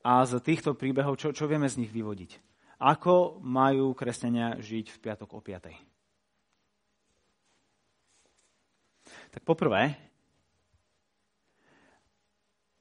a 0.00 0.24
z 0.24 0.40
týchto 0.40 0.72
príbehov, 0.72 1.20
čo, 1.20 1.36
čo 1.36 1.44
vieme 1.44 1.68
z 1.68 1.84
nich 1.84 1.92
vyvodiť? 1.92 2.40
Ako 2.80 3.36
majú 3.44 3.92
kresťania 3.92 4.56
žiť 4.64 4.96
v 4.96 4.96
piatok 4.96 5.36
o 5.36 5.44
5. 5.44 5.76
Tak 9.36 9.44
poprvé, 9.44 10.00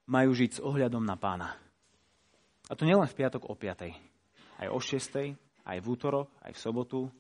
majú 0.08 0.32
žiť 0.32 0.64
s 0.64 0.64
ohľadom 0.64 1.04
na 1.04 1.20
pána. 1.20 1.60
A 2.72 2.80
to 2.80 2.88
nielen 2.88 3.12
v 3.12 3.20
piatok 3.20 3.52
o 3.52 3.56
5. 3.60 4.64
Aj 4.64 4.68
o 4.72 4.80
6. 4.80 5.36
aj 5.68 5.78
v 5.84 5.88
útorok, 5.92 6.32
aj 6.40 6.56
v 6.56 6.62
sobotu, 6.72 7.12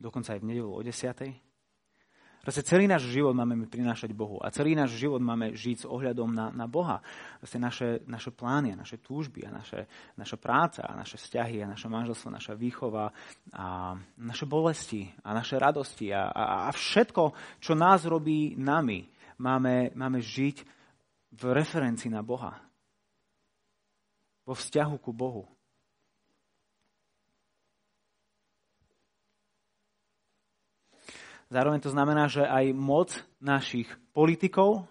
dokonca 0.00 0.32
aj 0.32 0.40
v 0.40 0.56
nedelu 0.56 0.72
o 0.72 0.80
10. 0.80 1.51
Proste 2.42 2.66
celý 2.66 2.90
náš 2.90 3.06
život 3.06 3.38
máme 3.38 3.70
prinášať 3.70 4.10
Bohu 4.10 4.42
a 4.42 4.50
celý 4.50 4.74
náš 4.74 4.98
život 4.98 5.22
máme 5.22 5.54
žiť 5.54 5.86
s 5.86 5.86
ohľadom 5.86 6.26
na, 6.34 6.50
na 6.50 6.66
Boha. 6.66 6.98
Proste 7.38 7.62
naše, 7.62 8.02
naše 8.10 8.34
plány 8.34 8.74
a 8.74 8.80
naše 8.82 8.98
túžby 8.98 9.46
a 9.46 9.54
naše, 9.54 9.86
naša 10.18 10.42
práca 10.42 10.82
a 10.82 10.98
naše 10.98 11.22
vzťahy 11.22 11.62
a 11.62 11.70
naše 11.70 11.86
manželstvo, 11.86 12.34
naša 12.34 12.58
výchova 12.58 13.14
a 13.54 13.94
naše 14.18 14.50
bolesti 14.50 15.06
a 15.22 15.30
naše 15.38 15.54
radosti 15.54 16.10
a, 16.10 16.34
a, 16.34 16.66
a 16.66 16.70
všetko, 16.74 17.22
čo 17.62 17.78
nás 17.78 18.10
robí 18.10 18.58
nami, 18.58 19.06
máme, 19.38 19.94
máme 19.94 20.18
žiť 20.18 20.56
v 21.38 21.42
referencii 21.46 22.10
na 22.10 22.26
Boha. 22.26 22.58
Vo 24.42 24.58
vzťahu 24.58 24.98
ku 24.98 25.14
Bohu. 25.14 25.46
Zároveň 31.52 31.84
to 31.84 31.92
znamená, 31.92 32.32
že 32.32 32.48
aj 32.48 32.72
moc 32.72 33.12
našich 33.36 33.84
politikov, 34.16 34.88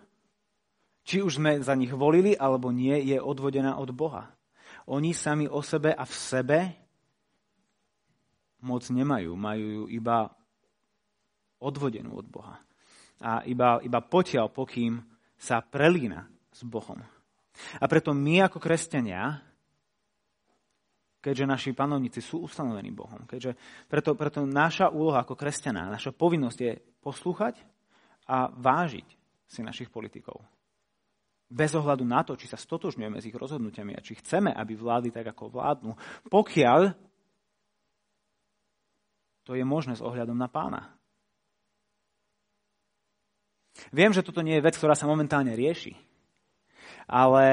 či 1.02 1.26
už 1.26 1.42
sme 1.42 1.58
za 1.58 1.74
nich 1.74 1.90
volili 1.90 2.38
alebo 2.38 2.70
nie, 2.70 3.02
je 3.02 3.18
odvodená 3.18 3.82
od 3.82 3.90
Boha. 3.90 4.30
Oni 4.86 5.18
sami 5.18 5.50
o 5.50 5.66
sebe 5.66 5.90
a 5.90 6.06
v 6.06 6.14
sebe 6.14 6.60
moc 8.62 8.86
nemajú. 8.86 9.34
Majú 9.34 9.66
ju 9.66 9.84
iba 9.90 10.30
odvodenú 11.58 12.22
od 12.22 12.30
Boha. 12.30 12.62
A 13.26 13.42
iba, 13.50 13.82
iba 13.82 13.98
potiaľ, 13.98 14.54
pokým 14.54 15.02
sa 15.34 15.66
prelína 15.66 16.30
s 16.54 16.62
Bohom. 16.62 17.02
A 17.82 17.86
preto 17.90 18.14
my 18.14 18.46
ako 18.46 18.62
kresťania 18.62 19.42
keďže 21.22 21.46
naši 21.46 21.72
panovníci 21.78 22.20
sú 22.20 22.44
ustanovení 22.50 22.90
Bohom. 22.90 23.30
Keďže 23.30 23.54
preto, 23.86 24.18
preto 24.18 24.42
naša 24.44 24.90
úloha 24.90 25.22
ako 25.22 25.38
kresťaná, 25.38 25.86
naša 25.88 26.12
povinnosť 26.12 26.60
je 26.60 26.74
poslúchať 27.00 27.62
a 28.26 28.50
vážiť 28.50 29.08
si 29.46 29.62
našich 29.62 29.94
politikov. 29.94 30.42
Bez 31.52 31.78
ohľadu 31.78 32.02
na 32.08 32.26
to, 32.26 32.34
či 32.34 32.50
sa 32.50 32.58
stotožňujeme 32.58 33.22
s 33.22 33.28
ich 33.28 33.36
rozhodnutiami 33.36 33.94
a 33.94 34.02
či 34.02 34.18
chceme, 34.18 34.50
aby 34.50 34.74
vládli 34.74 35.12
tak, 35.14 35.30
ako 35.30 35.52
vládnu, 35.52 35.92
pokiaľ 36.32 36.82
to 39.46 39.52
je 39.54 39.66
možné 39.68 39.94
s 39.94 40.06
ohľadom 40.06 40.38
na 40.38 40.48
pána. 40.50 40.96
Viem, 43.92 44.16
že 44.16 44.24
toto 44.24 44.40
nie 44.42 44.58
je 44.58 44.66
vec, 44.66 44.78
ktorá 44.78 44.96
sa 44.96 45.10
momentálne 45.10 45.54
rieši 45.54 46.11
ale, 47.12 47.48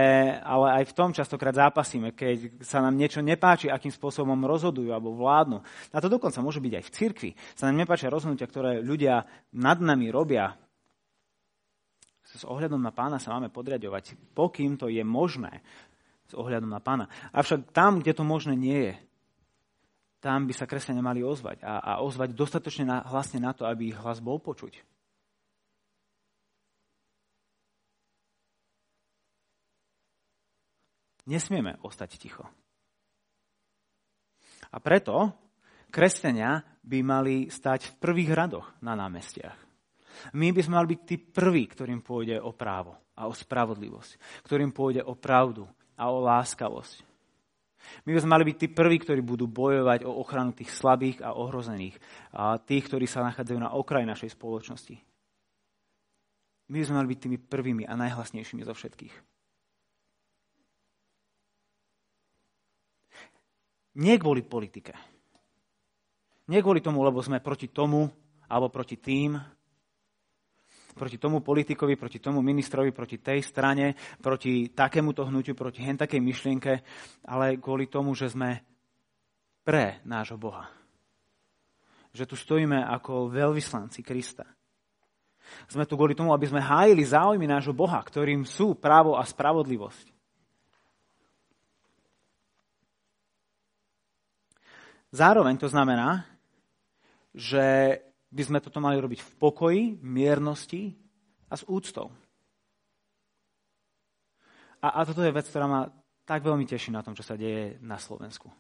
ale 0.47 0.67
aj 0.79 0.85
v 0.87 0.97
tom 0.97 1.11
častokrát 1.11 1.51
zápasíme, 1.51 2.15
keď 2.15 2.63
sa 2.63 2.79
nám 2.79 2.95
niečo 2.95 3.19
nepáči, 3.19 3.67
akým 3.67 3.91
spôsobom 3.91 4.39
rozhodujú 4.47 4.95
alebo 4.95 5.19
vládnu. 5.19 5.59
A 5.91 5.99
to 5.99 6.07
dokonca 6.07 6.39
môže 6.39 6.63
byť 6.63 6.73
aj 6.79 6.85
v 6.87 6.95
cirkvi. 6.95 7.31
Sa 7.59 7.67
nám 7.67 7.83
nepáčia 7.83 8.07
rozhodnutia, 8.07 8.47
ktoré 8.47 8.79
ľudia 8.79 9.27
nad 9.59 9.83
nami 9.83 10.15
robia. 10.15 10.55
S 12.23 12.47
ohľadom 12.47 12.79
na 12.79 12.95
pána 12.95 13.19
sa 13.19 13.35
máme 13.35 13.51
podriadovať, 13.51 14.15
pokým 14.37 14.79
to 14.79 14.87
je 14.87 15.03
možné 15.03 15.59
s 16.29 16.37
ohľadom 16.39 16.71
na 16.71 16.79
pána. 16.79 17.11
Avšak 17.35 17.75
tam, 17.75 17.99
kde 17.99 18.15
to 18.15 18.23
možné 18.23 18.55
nie 18.55 18.93
je, 18.93 18.95
tam 20.23 20.47
by 20.47 20.55
sa 20.55 20.69
kresťania 20.69 21.03
mali 21.03 21.25
ozvať 21.25 21.65
a, 21.65 21.81
a 21.83 21.93
ozvať 22.05 22.37
dostatočne 22.37 22.85
na, 22.85 23.03
hlasne 23.07 23.43
na 23.43 23.57
to, 23.57 23.65
aby 23.65 23.91
ich 23.91 23.99
hlas 23.99 24.21
bol 24.21 24.39
počuť. 24.39 24.98
Nesmieme 31.29 31.77
ostať 31.85 32.11
ticho. 32.17 32.45
A 34.73 34.77
preto 34.81 35.33
kresťania 35.93 36.65
by 36.85 36.99
mali 37.05 37.37
stať 37.53 37.93
v 37.93 37.97
prvých 38.01 38.33
radoch 38.33 38.67
na 38.81 38.97
námestiach. 38.97 39.57
My 40.35 40.51
by 40.51 40.61
sme 40.65 40.75
mali 40.83 40.97
byť 40.97 41.01
tí 41.05 41.17
prví, 41.21 41.69
ktorým 41.69 42.01
pôjde 42.03 42.41
o 42.43 42.51
právo 42.57 42.97
a 43.15 43.29
o 43.29 43.33
spravodlivosť, 43.33 44.43
ktorým 44.49 44.75
pôjde 44.75 45.05
o 45.05 45.15
pravdu 45.15 45.69
a 45.95 46.11
o 46.11 46.19
láskavosť. 46.25 47.07
My 48.05 48.11
by 48.17 48.21
sme 48.21 48.35
mali 48.35 48.45
byť 48.51 48.57
tí 48.59 48.69
prví, 48.69 48.97
ktorí 48.99 49.21
budú 49.23 49.47
bojovať 49.47 50.03
o 50.05 50.19
ochranu 50.19 50.51
tých 50.53 50.75
slabých 50.75 51.23
a 51.23 51.39
ohrozených, 51.39 51.97
a 52.35 52.59
tých, 52.59 52.91
ktorí 52.91 53.07
sa 53.07 53.23
nachádzajú 53.25 53.59
na 53.63 53.73
okraji 53.73 54.05
našej 54.05 54.35
spoločnosti. 54.35 54.97
My 56.69 56.85
sme 56.85 57.01
mali 57.01 57.09
byť 57.15 57.21
tými 57.23 57.39
prvými 57.39 57.85
a 57.89 57.95
najhlasnejšími 57.97 58.67
zo 58.67 58.75
všetkých. 58.77 59.38
Nie 63.97 64.21
kvôli 64.21 64.45
politike. 64.45 64.93
Nie 66.49 66.61
kvôli 66.61 66.85
tomu, 66.85 67.01
lebo 67.05 67.21
sme 67.25 67.41
proti 67.41 67.73
tomu 67.73 68.09
alebo 68.49 68.73
proti 68.73 68.97
tým, 68.97 69.37
proti 70.99 71.21
tomu 71.21 71.45
politikovi, 71.45 71.95
proti 71.95 72.19
tomu 72.19 72.43
ministrovi, 72.43 72.91
proti 72.91 73.23
tej 73.23 73.45
strane, 73.47 73.95
proti 74.19 74.75
takémuto 74.75 75.23
hnutiu, 75.31 75.55
proti 75.55 75.87
hen 75.87 75.95
takej 75.95 76.19
myšlienke, 76.19 76.73
ale 77.31 77.63
kvôli 77.63 77.87
tomu, 77.87 78.19
že 78.19 78.35
sme 78.35 78.65
pre 79.63 80.03
nášho 80.03 80.35
Boha. 80.35 80.67
Že 82.11 82.35
tu 82.35 82.35
stojíme 82.35 82.83
ako 82.83 83.31
veľvyslanci 83.31 84.03
Krista. 84.03 84.49
Sme 85.71 85.89
tu 85.89 85.97
kvôli 85.97 86.13
tomu, 86.13 86.35
aby 86.35 86.45
sme 86.51 86.61
hájili 86.61 87.07
záujmy 87.07 87.47
nášho 87.49 87.73
Boha, 87.73 88.03
ktorým 88.03 88.45
sú 88.45 88.77
právo 88.77 89.17
a 89.17 89.25
spravodlivosť. 89.25 90.18
Zároveň 95.09 95.57
to 95.57 95.73
znamená, 95.73 96.29
že 97.33 97.99
by 98.29 98.43
sme 98.45 98.59
toto 98.61 98.81
mali 98.81 99.01
robiť 99.01 99.25
v 99.25 99.31
pokoji, 99.41 99.83
miernosti 100.05 100.93
a 101.49 101.57
s 101.57 101.65
úctou. 101.65 102.13
A, 104.85 105.01
a 105.01 105.07
toto 105.09 105.25
je 105.25 105.33
vec, 105.33 105.49
ktorá 105.49 105.65
ma 105.65 105.89
tak 106.29 106.45
veľmi 106.45 106.69
teší 106.69 106.93
na 106.93 107.01
tom, 107.01 107.17
čo 107.17 107.25
sa 107.25 107.41
deje 107.41 107.81
na 107.81 107.97
Slovensku. 107.97 108.53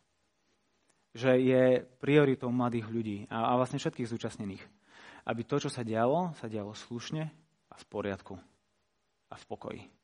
Že 1.13 1.31
je 1.37 1.65
prioritou 2.01 2.49
mladých 2.49 2.89
ľudí 2.89 3.19
a, 3.29 3.53
a 3.53 3.61
vlastne 3.61 3.77
všetkých 3.77 4.09
zúčastnených, 4.09 4.65
aby 5.29 5.43
to, 5.45 5.61
čo 5.61 5.69
sa 5.69 5.85
dialo, 5.85 6.33
sa 6.41 6.49
dialo 6.49 6.73
slušne 6.73 7.29
a 7.69 7.75
v 7.77 7.85
poriadku 7.93 8.41
a 9.29 9.35
v 9.37 9.45
pokoji. 9.45 9.98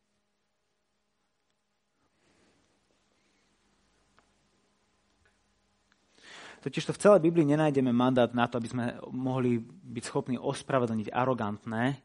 Totiž 6.64 6.88
to 6.88 6.96
v 6.96 7.02
celej 7.04 7.20
Biblii 7.28 7.44
nenájdeme 7.44 7.92
mandát 7.92 8.32
na 8.32 8.48
to, 8.48 8.56
aby 8.56 8.72
sme 8.72 8.96
mohli 9.12 9.60
byť 9.60 10.04
schopní 10.08 10.40
ospravedlniť 10.40 11.12
arogantné 11.12 12.00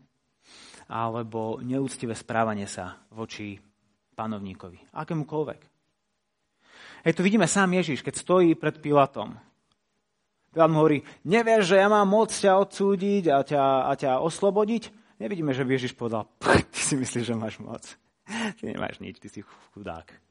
alebo 0.92 1.64
neúctivé 1.64 2.12
správanie 2.12 2.68
sa 2.68 3.00
voči 3.16 3.56
panovníkovi, 4.20 4.92
akémukoľvek. 4.92 5.62
Hej, 7.08 7.14
tu 7.16 7.24
vidíme 7.24 7.48
sám 7.48 7.72
Ježiš, 7.72 8.04
keď 8.04 8.20
stojí 8.20 8.52
pred 8.60 8.84
Pilatom. 8.84 9.40
Pilát 10.52 10.68
mu 10.68 10.84
hovorí, 10.84 11.08
nevieš, 11.24 11.72
že 11.72 11.80
ja 11.80 11.88
mám 11.88 12.10
moc 12.10 12.34
ťa 12.34 12.60
odsúdiť 12.60 13.32
a 13.32 13.40
ťa, 13.46 13.64
a 13.88 13.92
ťa 13.96 14.12
oslobodiť? 14.20 14.92
Nevidíme, 15.24 15.56
že 15.56 15.64
by 15.64 15.72
Ježiš 15.80 15.96
povedal, 15.96 16.28
ty 16.74 16.80
si 16.84 17.00
myslíš, 17.00 17.32
že 17.32 17.38
máš 17.38 17.64
moc. 17.64 17.86
Ty 18.28 18.62
nemáš 18.68 19.00
nič, 19.00 19.24
ty 19.24 19.32
si 19.32 19.40
chudák. 19.72 20.29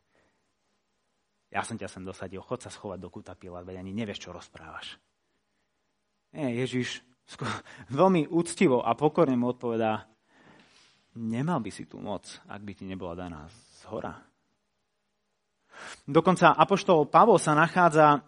Ja 1.49 1.65
som 1.65 1.81
ťa 1.81 1.89
sem 1.89 2.05
dosadil, 2.05 2.45
chod 2.45 2.61
sa 2.61 2.69
schovať 2.69 2.99
do 3.01 3.09
kúta 3.09 3.33
Pilát, 3.33 3.65
veď 3.65 3.81
ani 3.81 3.97
nevieš, 3.97 4.29
čo 4.29 4.37
rozprávaš. 4.37 5.01
Nie, 6.37 6.53
Ježiš 6.61 7.01
veľmi 7.99 8.29
úctivo 8.29 8.85
a 8.85 8.93
pokorne 8.93 9.37
mu 9.37 9.53
odpovedá, 9.53 10.05
nemal 11.17 11.65
by 11.65 11.71
si 11.73 11.89
tu 11.89 11.97
moc, 11.97 12.29
ak 12.45 12.61
by 12.61 12.73
ti 12.77 12.85
nebola 12.85 13.17
daná 13.17 13.49
z 13.49 13.83
hora. 13.89 14.13
Dokonca 16.05 16.59
apoštol 16.59 17.07
Pavol 17.07 17.39
sa 17.39 17.55
nachádza 17.55 18.21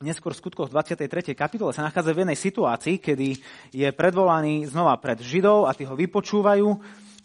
neskôr 0.00 0.32
v 0.32 0.40
skutkoch 0.40 0.70
23. 0.70 1.34
kapitole 1.34 1.74
sa 1.74 1.84
nachádza 1.84 2.14
v 2.14 2.20
jednej 2.22 2.38
situácii, 2.38 2.96
kedy 3.02 3.28
je 3.74 3.88
predvolaný 3.92 4.66
znova 4.70 4.96
pred 4.98 5.18
Židov 5.18 5.66
a 5.66 5.74
tí 5.74 5.84
ho 5.84 5.94
vypočúvajú 5.98 6.68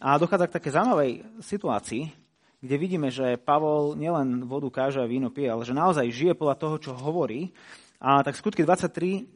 a 0.04 0.19
dochádza 0.19 0.46
k 0.50 0.56
také 0.60 0.69
zaujímavej 0.74 1.12
situácii, 1.39 2.22
kde 2.63 2.76
vidíme, 2.80 3.12
že 3.12 3.36
Pavol 3.36 3.99
nielen 3.99 4.47
vodu 4.47 4.71
káže 4.71 5.04
a 5.04 5.10
víno 5.10 5.28
pije, 5.28 5.52
ale 5.52 5.67
že 5.67 5.76
naozaj 5.76 6.08
žije 6.15 6.32
podľa 6.32 6.56
toho, 6.56 6.76
čo 6.80 6.91
hovorí. 6.95 7.52
A 7.99 8.23
tak 8.23 8.39
skutky 8.39 8.63
23 8.63 9.28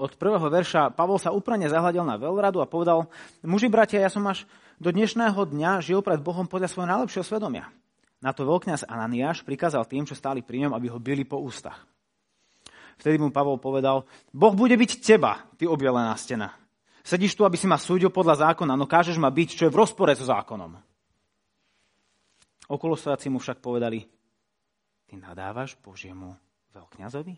od 0.00 0.16
prvého 0.16 0.48
verša 0.48 0.96
Pavol 0.96 1.20
sa 1.20 1.36
úplne 1.36 1.68
zahľadil 1.68 2.00
na 2.08 2.16
veľradu 2.16 2.64
a 2.64 2.70
povedal, 2.70 3.12
muži 3.44 3.68
bratia, 3.68 4.00
ja 4.00 4.08
som 4.08 4.24
až 4.24 4.48
do 4.80 4.88
dnešného 4.88 5.36
dňa 5.36 5.84
žil 5.84 6.00
pred 6.00 6.16
Bohom 6.16 6.48
podľa 6.48 6.72
svojho 6.72 6.88
najlepšieho 6.88 7.28
svedomia. 7.28 7.68
Na 8.24 8.32
to 8.32 8.48
veľkňaz 8.48 8.88
Ananiáš 8.88 9.44
prikázal 9.44 9.84
tým, 9.84 10.08
čo 10.08 10.16
stáli 10.16 10.40
pri 10.40 10.64
ňom, 10.64 10.72
aby 10.72 10.88
ho 10.88 10.96
bili 10.96 11.28
po 11.28 11.44
ústach. 11.44 11.84
Vtedy 12.96 13.20
mu 13.20 13.28
Pavol 13.28 13.60
povedal, 13.60 14.08
Boh 14.32 14.56
bude 14.56 14.80
byť 14.80 14.90
teba, 15.04 15.44
ty 15.60 15.68
objelená 15.68 16.16
stena. 16.16 16.56
Sedíš 17.04 17.36
tu, 17.36 17.44
aby 17.44 17.60
si 17.60 17.68
ma 17.68 17.76
súdil 17.76 18.08
podľa 18.08 18.48
zákona, 18.48 18.80
no 18.80 18.88
kážeš 18.88 19.20
ma 19.20 19.28
byť, 19.28 19.48
čo 19.60 19.62
je 19.68 19.74
v 19.74 19.80
rozpore 19.82 20.14
so 20.16 20.24
zákonom. 20.24 20.91
Okolostojaci 22.70 23.26
mu 23.32 23.42
však 23.42 23.58
povedali, 23.58 24.06
ty 25.06 25.14
nadávaš 25.18 25.74
Božiemu 25.82 26.38
veľkňazovi? 26.70 27.34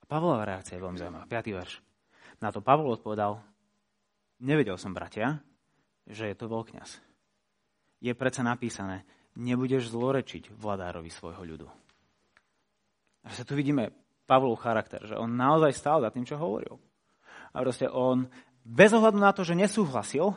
A 0.00 0.04
Pavlova 0.08 0.46
reakcia 0.46 0.78
je 0.78 0.84
veľmi 0.84 0.98
zaujímavá. 0.98 1.26
5. 1.28 1.58
verš. 1.58 1.74
Na 2.40 2.52
to 2.52 2.60
Pavol 2.60 2.92
odpovedal, 2.92 3.40
nevedel 4.44 4.76
som, 4.76 4.92
bratia, 4.92 5.40
že 6.06 6.28
je 6.30 6.36
to 6.36 6.46
veľkňaz. 6.48 7.00
Je 8.04 8.12
predsa 8.12 8.44
napísané, 8.44 9.08
nebudeš 9.36 9.88
zlorečiť 9.92 10.52
vladárovi 10.52 11.08
svojho 11.08 11.42
ľudu. 11.44 11.68
A 13.26 13.34
sa 13.34 13.42
tu 13.42 13.58
vidíme 13.58 13.90
Pavlov 14.26 14.58
charakter, 14.58 15.02
že 15.06 15.18
on 15.18 15.34
naozaj 15.34 15.72
stál 15.74 15.98
za 16.02 16.10
tým, 16.10 16.26
čo 16.26 16.38
hovoril. 16.38 16.78
A 17.54 17.62
proste 17.62 17.86
on, 17.90 18.26
bez 18.62 18.90
ohľadu 18.92 19.18
na 19.18 19.30
to, 19.32 19.42
že 19.42 19.58
nesúhlasil, 19.58 20.34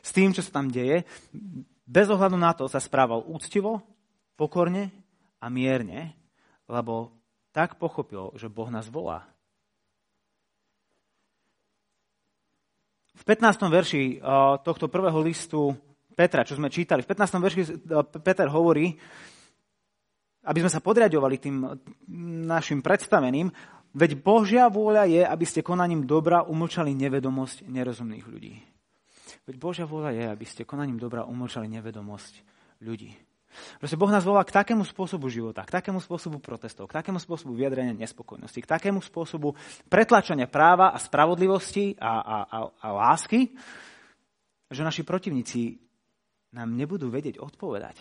s 0.00 0.10
tým, 0.10 0.32
čo 0.32 0.40
sa 0.40 0.60
tam 0.60 0.72
deje, 0.72 1.04
bez 1.84 2.06
ohľadu 2.06 2.38
na 2.38 2.54
to 2.54 2.70
sa 2.70 2.78
správal 2.78 3.26
úctivo, 3.26 3.82
pokorne 4.38 4.94
a 5.42 5.46
mierne, 5.50 6.14
lebo 6.70 7.10
tak 7.50 7.76
pochopil, 7.82 8.30
že 8.38 8.46
Boh 8.46 8.70
nás 8.70 8.86
volá. 8.86 9.26
V 13.18 13.22
15. 13.26 13.68
verši 13.68 14.16
eh, 14.16 14.54
tohto 14.64 14.88
prvého 14.88 15.18
listu 15.20 15.76
Petra, 16.14 16.46
čo 16.46 16.56
sme 16.56 16.72
čítali, 16.72 17.04
v 17.04 17.10
15. 17.10 17.36
verši 17.36 17.60
eh, 17.60 17.74
Peter 18.22 18.48
hovorí, 18.48 18.96
aby 20.46 20.58
sme 20.64 20.72
sa 20.72 20.80
podriadovali 20.80 21.36
tým 21.36 21.56
našim 22.48 22.80
predstaveným, 22.80 23.52
veď 23.92 24.10
Božia 24.24 24.72
vôľa 24.72 25.04
je, 25.04 25.22
aby 25.26 25.44
ste 25.44 25.60
konaním 25.60 26.08
dobra 26.08 26.46
umlčali 26.48 26.96
nevedomosť 26.96 27.68
nerozumných 27.68 28.24
ľudí. 28.24 28.54
Veď 29.50 29.58
Božia 29.58 29.82
vôľa 29.82 30.14
je, 30.14 30.24
aby 30.30 30.46
ste 30.46 30.62
konaním 30.62 31.02
dobra 31.02 31.26
umlčali 31.26 31.66
nevedomosť 31.66 32.38
ľudí. 32.86 33.10
Proste 33.82 33.98
Boh 33.98 34.06
nás 34.06 34.22
volá 34.22 34.46
k 34.46 34.54
takému 34.54 34.86
spôsobu 34.86 35.26
života, 35.26 35.66
k 35.66 35.74
takému 35.74 35.98
spôsobu 35.98 36.38
protestov, 36.38 36.86
k 36.86 37.02
takému 37.02 37.18
spôsobu 37.18 37.58
vyjadrenia 37.58 37.90
nespokojnosti, 37.98 38.62
k 38.62 38.70
takému 38.78 39.02
spôsobu 39.02 39.58
pretlačania 39.90 40.46
práva 40.46 40.94
a 40.94 41.02
spravodlivosti 41.02 41.98
a, 41.98 42.14
a, 42.22 42.36
a, 42.46 42.58
a 42.70 42.88
lásky, 42.94 43.50
že 44.70 44.86
naši 44.86 45.02
protivníci 45.02 45.82
nám 46.54 46.70
nebudú 46.70 47.10
vedieť 47.10 47.42
odpovedať. 47.42 47.98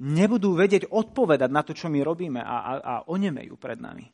Nebudú 0.00 0.56
vedieť 0.56 0.88
odpovedať 0.88 1.50
na 1.52 1.60
to, 1.60 1.76
čo 1.76 1.92
my 1.92 2.00
robíme 2.00 2.40
a, 2.40 2.56
a, 2.56 2.72
a 2.80 2.94
onemejú 3.04 3.60
pred 3.60 3.76
nami. 3.76 4.08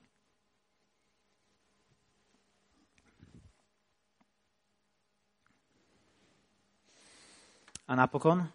A 7.85 7.93
napokon 7.93 8.49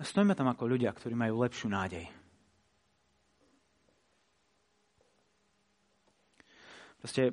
stojíme 0.00 0.32
tam 0.32 0.48
ako 0.48 0.64
ľudia, 0.64 0.94
ktorí 0.94 1.12
majú 1.12 1.44
lepšiu 1.44 1.68
nádej. 1.68 2.08
Proste, 7.00 7.32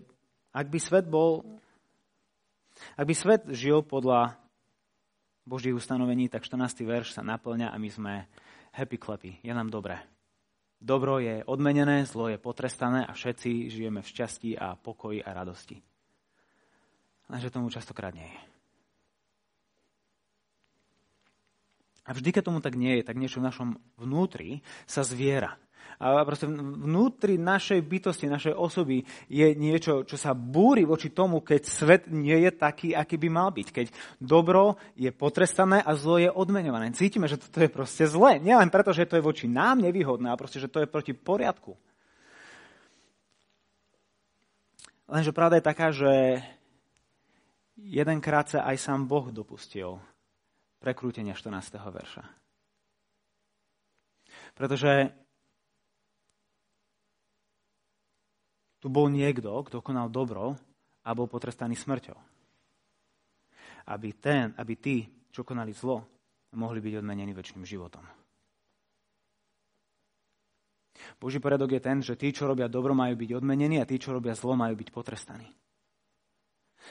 ak 0.55 0.67
by 0.71 0.79
svet 0.79 1.05
bol, 1.07 1.43
ak 2.95 3.05
by 3.07 3.15
svet 3.15 3.43
žil 3.51 3.83
podľa 3.83 4.39
Božích 5.47 5.75
ustanovení, 5.75 6.27
tak 6.27 6.43
14. 6.43 6.87
verš 6.87 7.15
sa 7.15 7.23
naplňa 7.23 7.71
a 7.71 7.77
my 7.79 7.89
sme 7.91 8.13
happy 8.75 8.97
clappy. 8.99 9.31
Je 9.43 9.51
nám 9.51 9.71
dobré. 9.71 9.99
Dobro 10.77 11.17
je 11.17 11.41
odmenené, 11.47 12.05
zlo 12.05 12.29
je 12.29 12.37
potrestané 12.37 13.01
a 13.03 13.11
všetci 13.11 13.71
žijeme 13.71 14.03
v 14.03 14.11
šťastí 14.11 14.59
a 14.59 14.77
pokoji 14.77 15.25
a 15.25 15.33
radosti. 15.33 15.81
Lenže 17.27 17.51
tomu 17.51 17.67
častokrát 17.67 18.15
nie 18.15 18.27
je. 18.27 18.41
A 22.07 22.15
vždy, 22.15 22.31
keď 22.31 22.43
tomu 22.47 22.63
tak 22.63 22.79
nie 22.79 22.99
je, 22.99 23.03
tak 23.03 23.19
niečo 23.19 23.43
v 23.43 23.47
našom 23.51 23.69
vnútri 23.99 24.63
sa 24.87 25.03
zviera. 25.03 25.59
A 25.97 26.21
proste 26.23 26.45
vnútri 26.47 27.41
našej 27.41 27.81
bytosti, 27.81 28.29
našej 28.29 28.53
osoby 28.53 29.01
je 29.27 29.47
niečo, 29.57 30.05
čo 30.05 30.13
sa 30.13 30.37
búri 30.37 30.85
voči 30.85 31.09
tomu, 31.09 31.41
keď 31.41 31.61
svet 31.65 32.03
nie 32.05 32.37
je 32.47 32.51
taký, 32.53 32.93
aký 32.93 33.17
by 33.17 33.29
mal 33.33 33.49
byť. 33.49 33.67
Keď 33.73 33.87
dobro 34.21 34.77
je 34.93 35.09
potrestané 35.09 35.81
a 35.81 35.97
zlo 35.97 36.21
je 36.21 36.29
odmenované. 36.29 36.93
Cítime, 36.93 37.25
že 37.25 37.41
toto 37.41 37.65
je 37.65 37.73
proste 37.73 38.05
zlé. 38.05 38.37
Nielen 38.37 38.69
preto, 38.69 38.93
že 38.93 39.09
to 39.09 39.17
je 39.17 39.25
voči 39.25 39.49
nám 39.49 39.81
nevýhodné, 39.81 40.29
ale 40.29 40.37
proste, 40.37 40.61
že 40.61 40.69
to 40.69 40.85
je 40.85 40.87
proti 40.87 41.17
poriadku. 41.17 41.73
Lenže 45.09 45.33
pravda 45.33 45.57
je 45.57 45.65
taká, 45.65 45.87
že 45.89 46.45
jedenkrát 47.77 48.49
sa 48.49 48.65
aj 48.65 48.77
sám 48.81 49.05
Boh 49.05 49.29
dopustil 49.29 50.01
prekrútenia 50.81 51.37
14. 51.37 51.77
verša. 51.77 52.23
Pretože 54.57 55.13
tu 58.81 58.89
bol 58.89 59.09
niekto, 59.09 59.49
kto 59.65 59.81
konal 59.81 60.09
dobro 60.09 60.57
a 61.05 61.09
bol 61.13 61.29
potrestaný 61.29 61.77
smrťou. 61.77 62.17
Aby, 63.87 64.09
ten, 64.19 64.51
aby 64.59 64.73
tí, 64.75 64.97
čo 65.31 65.47
konali 65.47 65.71
zlo, 65.71 66.03
mohli 66.57 66.83
byť 66.83 66.93
odmenení 66.99 67.31
väčšným 67.31 67.63
životom. 67.63 68.03
Boží 71.21 71.37
poriadok 71.39 71.77
je 71.77 71.81
ten, 71.81 71.97
že 72.01 72.17
tí, 72.19 72.33
čo 72.33 72.49
robia 72.49 72.67
dobro, 72.67 72.91
majú 72.97 73.15
byť 73.15 73.37
odmenení 73.37 73.79
a 73.79 73.87
tí, 73.87 74.01
čo 74.01 74.11
robia 74.11 74.35
zlo, 74.35 74.57
majú 74.57 74.75
byť 74.75 74.89
potrestaní. 74.91 75.47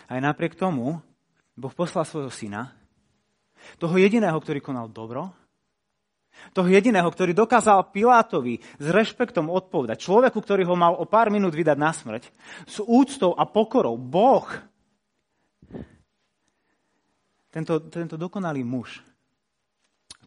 Aj 0.05 0.21
napriek 0.21 0.55
tomu 0.55 1.01
Boh 1.57 1.73
poslal 1.73 2.05
svojho 2.05 2.29
syna, 2.29 2.77
toho 3.81 3.97
jediného, 3.97 4.37
ktorý 4.37 4.61
konal 4.61 4.93
dobro, 4.93 5.33
toho 6.53 6.69
jediného, 6.69 7.09
ktorý 7.09 7.33
dokázal 7.33 7.91
Pilátovi 7.91 8.61
s 8.61 8.87
rešpektom 8.93 9.49
odpovedať, 9.49 10.05
človeku, 10.05 10.37
ktorý 10.37 10.69
ho 10.69 10.77
mal 10.77 10.93
o 10.93 11.09
pár 11.09 11.33
minút 11.33 11.57
vydať 11.57 11.77
na 11.81 11.91
smrť, 11.97 12.29
s 12.69 12.77
úctou 12.85 13.33
a 13.33 13.49
pokorou, 13.49 13.97
Boh, 13.97 14.45
tento, 17.49 17.81
tento 17.89 18.21
dokonalý 18.21 18.61
muž, 18.61 19.01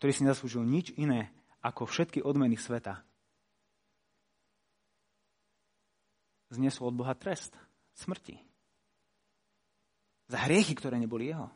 ktorý 0.01 0.11
si 0.11 0.25
nezaslúžil 0.25 0.65
nič 0.65 0.97
iné 0.97 1.29
ako 1.61 1.85
všetky 1.85 2.25
odmeny 2.25 2.57
sveta, 2.57 3.05
zniesol 6.49 6.89
od 6.89 6.97
Boha 6.97 7.13
trest 7.13 7.53
smrti. 7.93 8.48
Za 10.29 10.45
hriechy, 10.45 10.77
ktoré 10.77 11.01
neboli 11.01 11.33
jeho. 11.33 11.49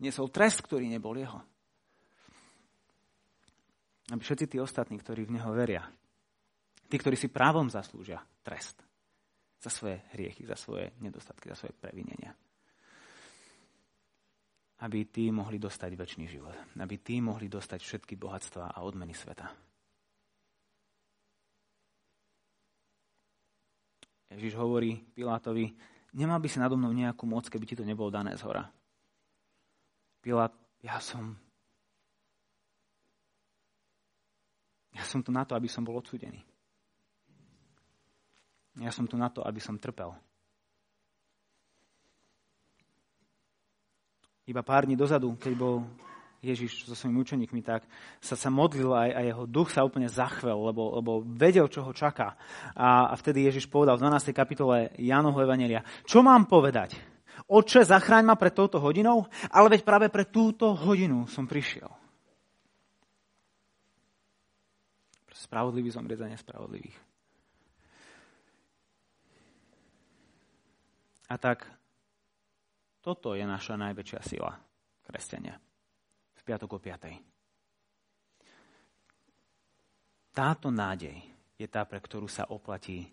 Niesol 0.00 0.32
trest, 0.32 0.64
ktorý 0.64 0.88
nebol 0.88 1.12
jeho. 1.20 1.36
Aby 4.08 4.24
všetci 4.24 4.56
tí 4.56 4.58
ostatní, 4.58 4.96
ktorí 4.96 5.28
v 5.28 5.36
neho 5.36 5.52
veria, 5.52 5.84
tí, 6.88 6.96
ktorí 6.96 7.14
si 7.14 7.28
právom 7.28 7.68
zaslúžia 7.68 8.18
trest 8.42 8.80
za 9.60 9.68
svoje 9.68 10.00
hriechy, 10.16 10.48
za 10.48 10.56
svoje 10.56 10.96
nedostatky, 11.04 11.52
za 11.52 11.56
svoje 11.60 11.76
previnenia, 11.76 12.32
aby 14.80 15.04
tí 15.12 15.28
mohli 15.28 15.60
dostať 15.60 15.92
väčší 15.92 16.24
život. 16.24 16.56
Aby 16.80 16.96
tí 17.04 17.20
mohli 17.20 17.52
dostať 17.52 17.84
všetky 17.84 18.16
bohatstva 18.16 18.72
a 18.72 18.80
odmeny 18.80 19.12
sveta. 19.12 19.52
Ježiš 24.30 24.56
hovorí 24.56 24.96
Pilátovi, 25.12 25.68
nemal 26.14 26.42
by 26.42 26.48
si 26.50 26.58
nado 26.58 26.74
mnou 26.74 26.90
nejakú 26.90 27.26
moc, 27.26 27.46
keby 27.46 27.66
ti 27.66 27.78
to 27.78 27.86
nebolo 27.86 28.10
dané 28.10 28.34
z 28.34 28.42
hora. 28.46 28.66
Pilát, 30.20 30.52
ja 30.82 31.00
som 31.00 31.36
ja 34.90 35.06
som 35.06 35.22
tu 35.22 35.30
na 35.30 35.46
to, 35.46 35.54
aby 35.54 35.70
som 35.70 35.86
bol 35.86 35.96
odsudený. 35.96 36.42
Ja 38.78 38.90
som 38.90 39.06
tu 39.06 39.14
na 39.14 39.30
to, 39.30 39.42
aby 39.46 39.62
som 39.62 39.78
trpel. 39.78 40.12
Iba 44.50 44.66
pár 44.66 44.86
dní 44.86 44.98
dozadu, 44.98 45.30
keď 45.38 45.52
bol 45.54 45.86
Ježiš 46.40 46.88
so 46.88 46.96
svojimi 46.96 47.20
učeníkmi, 47.20 47.60
tak 47.60 47.84
sa, 48.16 48.32
sa 48.32 48.48
modlil 48.48 48.88
aj 48.96 49.10
a 49.12 49.20
jeho 49.28 49.44
duch 49.44 49.68
sa 49.68 49.84
úplne 49.84 50.08
zachvel, 50.08 50.72
lebo, 50.72 50.96
lebo 50.96 51.20
vedel, 51.20 51.68
čo 51.68 51.84
ho 51.84 51.92
čaká. 51.92 52.32
A, 52.72 53.12
a 53.12 53.14
vtedy 53.20 53.44
Ježiš 53.44 53.68
povedal 53.68 54.00
v 54.00 54.08
12. 54.08 54.32
kapitole 54.32 54.88
Jánovho 54.96 55.44
Evanelia, 55.44 55.84
čo 56.08 56.24
mám 56.24 56.48
povedať? 56.48 56.96
Oče, 57.44 57.84
zachráň 57.84 58.24
ma 58.24 58.40
pred 58.40 58.56
touto 58.56 58.80
hodinou, 58.80 59.28
ale 59.52 59.76
veď 59.76 59.80
práve 59.84 60.06
pre 60.08 60.24
túto 60.32 60.72
hodinu 60.72 61.28
som 61.28 61.44
prišiel. 61.44 61.92
Spravodlivý 65.36 65.92
zomrieť 65.92 66.24
za 66.24 66.28
nespravodlivých. 66.28 66.98
A 71.28 71.36
tak 71.36 71.68
toto 73.04 73.36
je 73.36 73.44
naša 73.44 73.76
najväčšia 73.76 74.20
sila, 74.24 74.56
kresťania 75.04 75.60
piatok 76.50 76.70
o 76.74 76.82
piatej. 76.82 77.14
Táto 80.34 80.74
nádej 80.74 81.14
je 81.54 81.66
tá, 81.70 81.86
pre 81.86 82.02
ktorú 82.02 82.26
sa 82.26 82.50
oplatí 82.50 83.06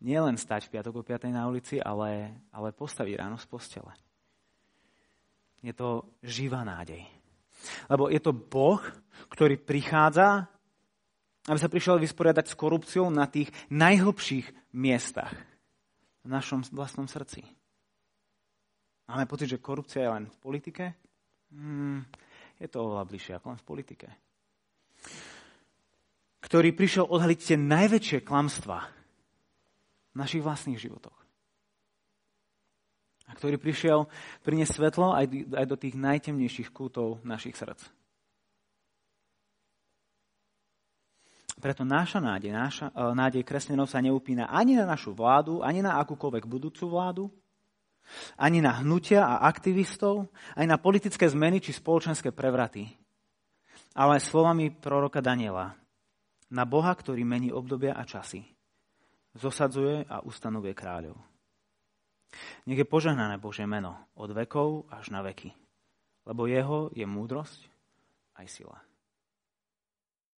nielen 0.00 0.40
stať 0.40 0.64
v 0.64 0.80
piatok 0.80 0.94
o 0.96 1.04
piatej 1.04 1.28
na 1.28 1.44
ulici, 1.44 1.76
ale, 1.76 2.32
ale 2.56 2.72
postaviť 2.72 3.20
ráno 3.20 3.36
z 3.36 3.44
postele. 3.44 3.92
Je 5.60 5.76
to 5.76 6.08
živá 6.24 6.64
nádej. 6.64 7.04
Lebo 7.92 8.08
je 8.08 8.16
to 8.16 8.32
Boh, 8.32 8.80
ktorý 9.28 9.60
prichádza, 9.60 10.48
aby 11.44 11.58
sa 11.60 11.68
prišiel 11.68 12.00
vysporiadať 12.00 12.48
s 12.48 12.56
korupciou 12.56 13.12
na 13.12 13.28
tých 13.28 13.52
najhlbších 13.68 14.72
miestach 14.72 15.36
v 16.24 16.28
našom 16.32 16.64
vlastnom 16.72 17.04
srdci. 17.04 17.44
Máme 19.04 19.28
pocit, 19.28 19.52
že 19.52 19.60
korupcia 19.60 20.08
je 20.08 20.14
len 20.16 20.24
v 20.32 20.36
politike, 20.40 20.96
Hmm, 21.50 22.06
je 22.62 22.68
to 22.70 22.78
oveľa 22.78 23.04
bližšie 23.10 23.32
ako 23.36 23.46
len 23.54 23.58
v 23.58 23.68
politike. 23.68 24.08
Ktorý 26.40 26.70
prišiel 26.74 27.06
odhaliť 27.10 27.38
tie 27.38 27.58
najväčšie 27.58 28.18
klamstvá 28.22 28.80
v 30.10 30.16
našich 30.16 30.42
vlastných 30.42 30.78
životoch. 30.78 31.18
A 33.30 33.38
ktorý 33.38 33.62
prišiel 33.62 34.10
priniesť 34.42 34.82
svetlo 34.82 35.14
aj, 35.14 35.54
aj 35.54 35.66
do 35.70 35.76
tých 35.78 35.94
najtemnejších 35.94 36.74
kútov 36.74 37.22
našich 37.22 37.54
srdc. 37.54 37.86
Preto 41.60 41.84
náša 41.84 42.24
nádej, 42.24 42.56
náša, 42.56 42.88
e, 42.88 43.12
nádej 43.12 43.44
kresťanov 43.44 43.86
sa 43.86 44.00
neupína 44.00 44.48
ani 44.48 44.80
na 44.80 44.88
našu 44.88 45.12
vládu, 45.12 45.60
ani 45.60 45.84
na 45.84 46.00
akúkoľvek 46.00 46.48
budúcu 46.48 46.88
vládu, 46.88 47.24
ani 48.36 48.58
na 48.58 48.82
hnutia 48.82 49.22
a 49.22 49.46
aktivistov, 49.46 50.28
aj 50.58 50.66
na 50.66 50.76
politické 50.76 51.26
zmeny 51.30 51.62
či 51.62 51.74
spoločenské 51.74 52.34
prevraty. 52.34 52.90
Ale 53.94 54.18
aj 54.18 54.26
slovami 54.26 54.70
proroka 54.70 55.22
Daniela. 55.22 55.74
Na 56.50 56.66
Boha, 56.66 56.90
ktorý 56.90 57.22
mení 57.22 57.54
obdobia 57.54 57.94
a 57.94 58.02
časy. 58.02 58.42
Zosadzuje 59.38 60.06
a 60.10 60.22
ustanovuje 60.26 60.74
kráľov. 60.74 61.14
Nech 62.66 62.78
je 62.78 62.86
požehnané 62.86 63.38
Bože 63.38 63.66
meno 63.66 64.10
od 64.18 64.30
vekov 64.34 64.90
až 64.90 65.14
na 65.14 65.22
veky. 65.22 65.54
Lebo 66.26 66.46
jeho 66.46 66.90
je 66.94 67.06
múdrosť 67.06 67.70
aj 68.38 68.46
sila. 68.50 68.78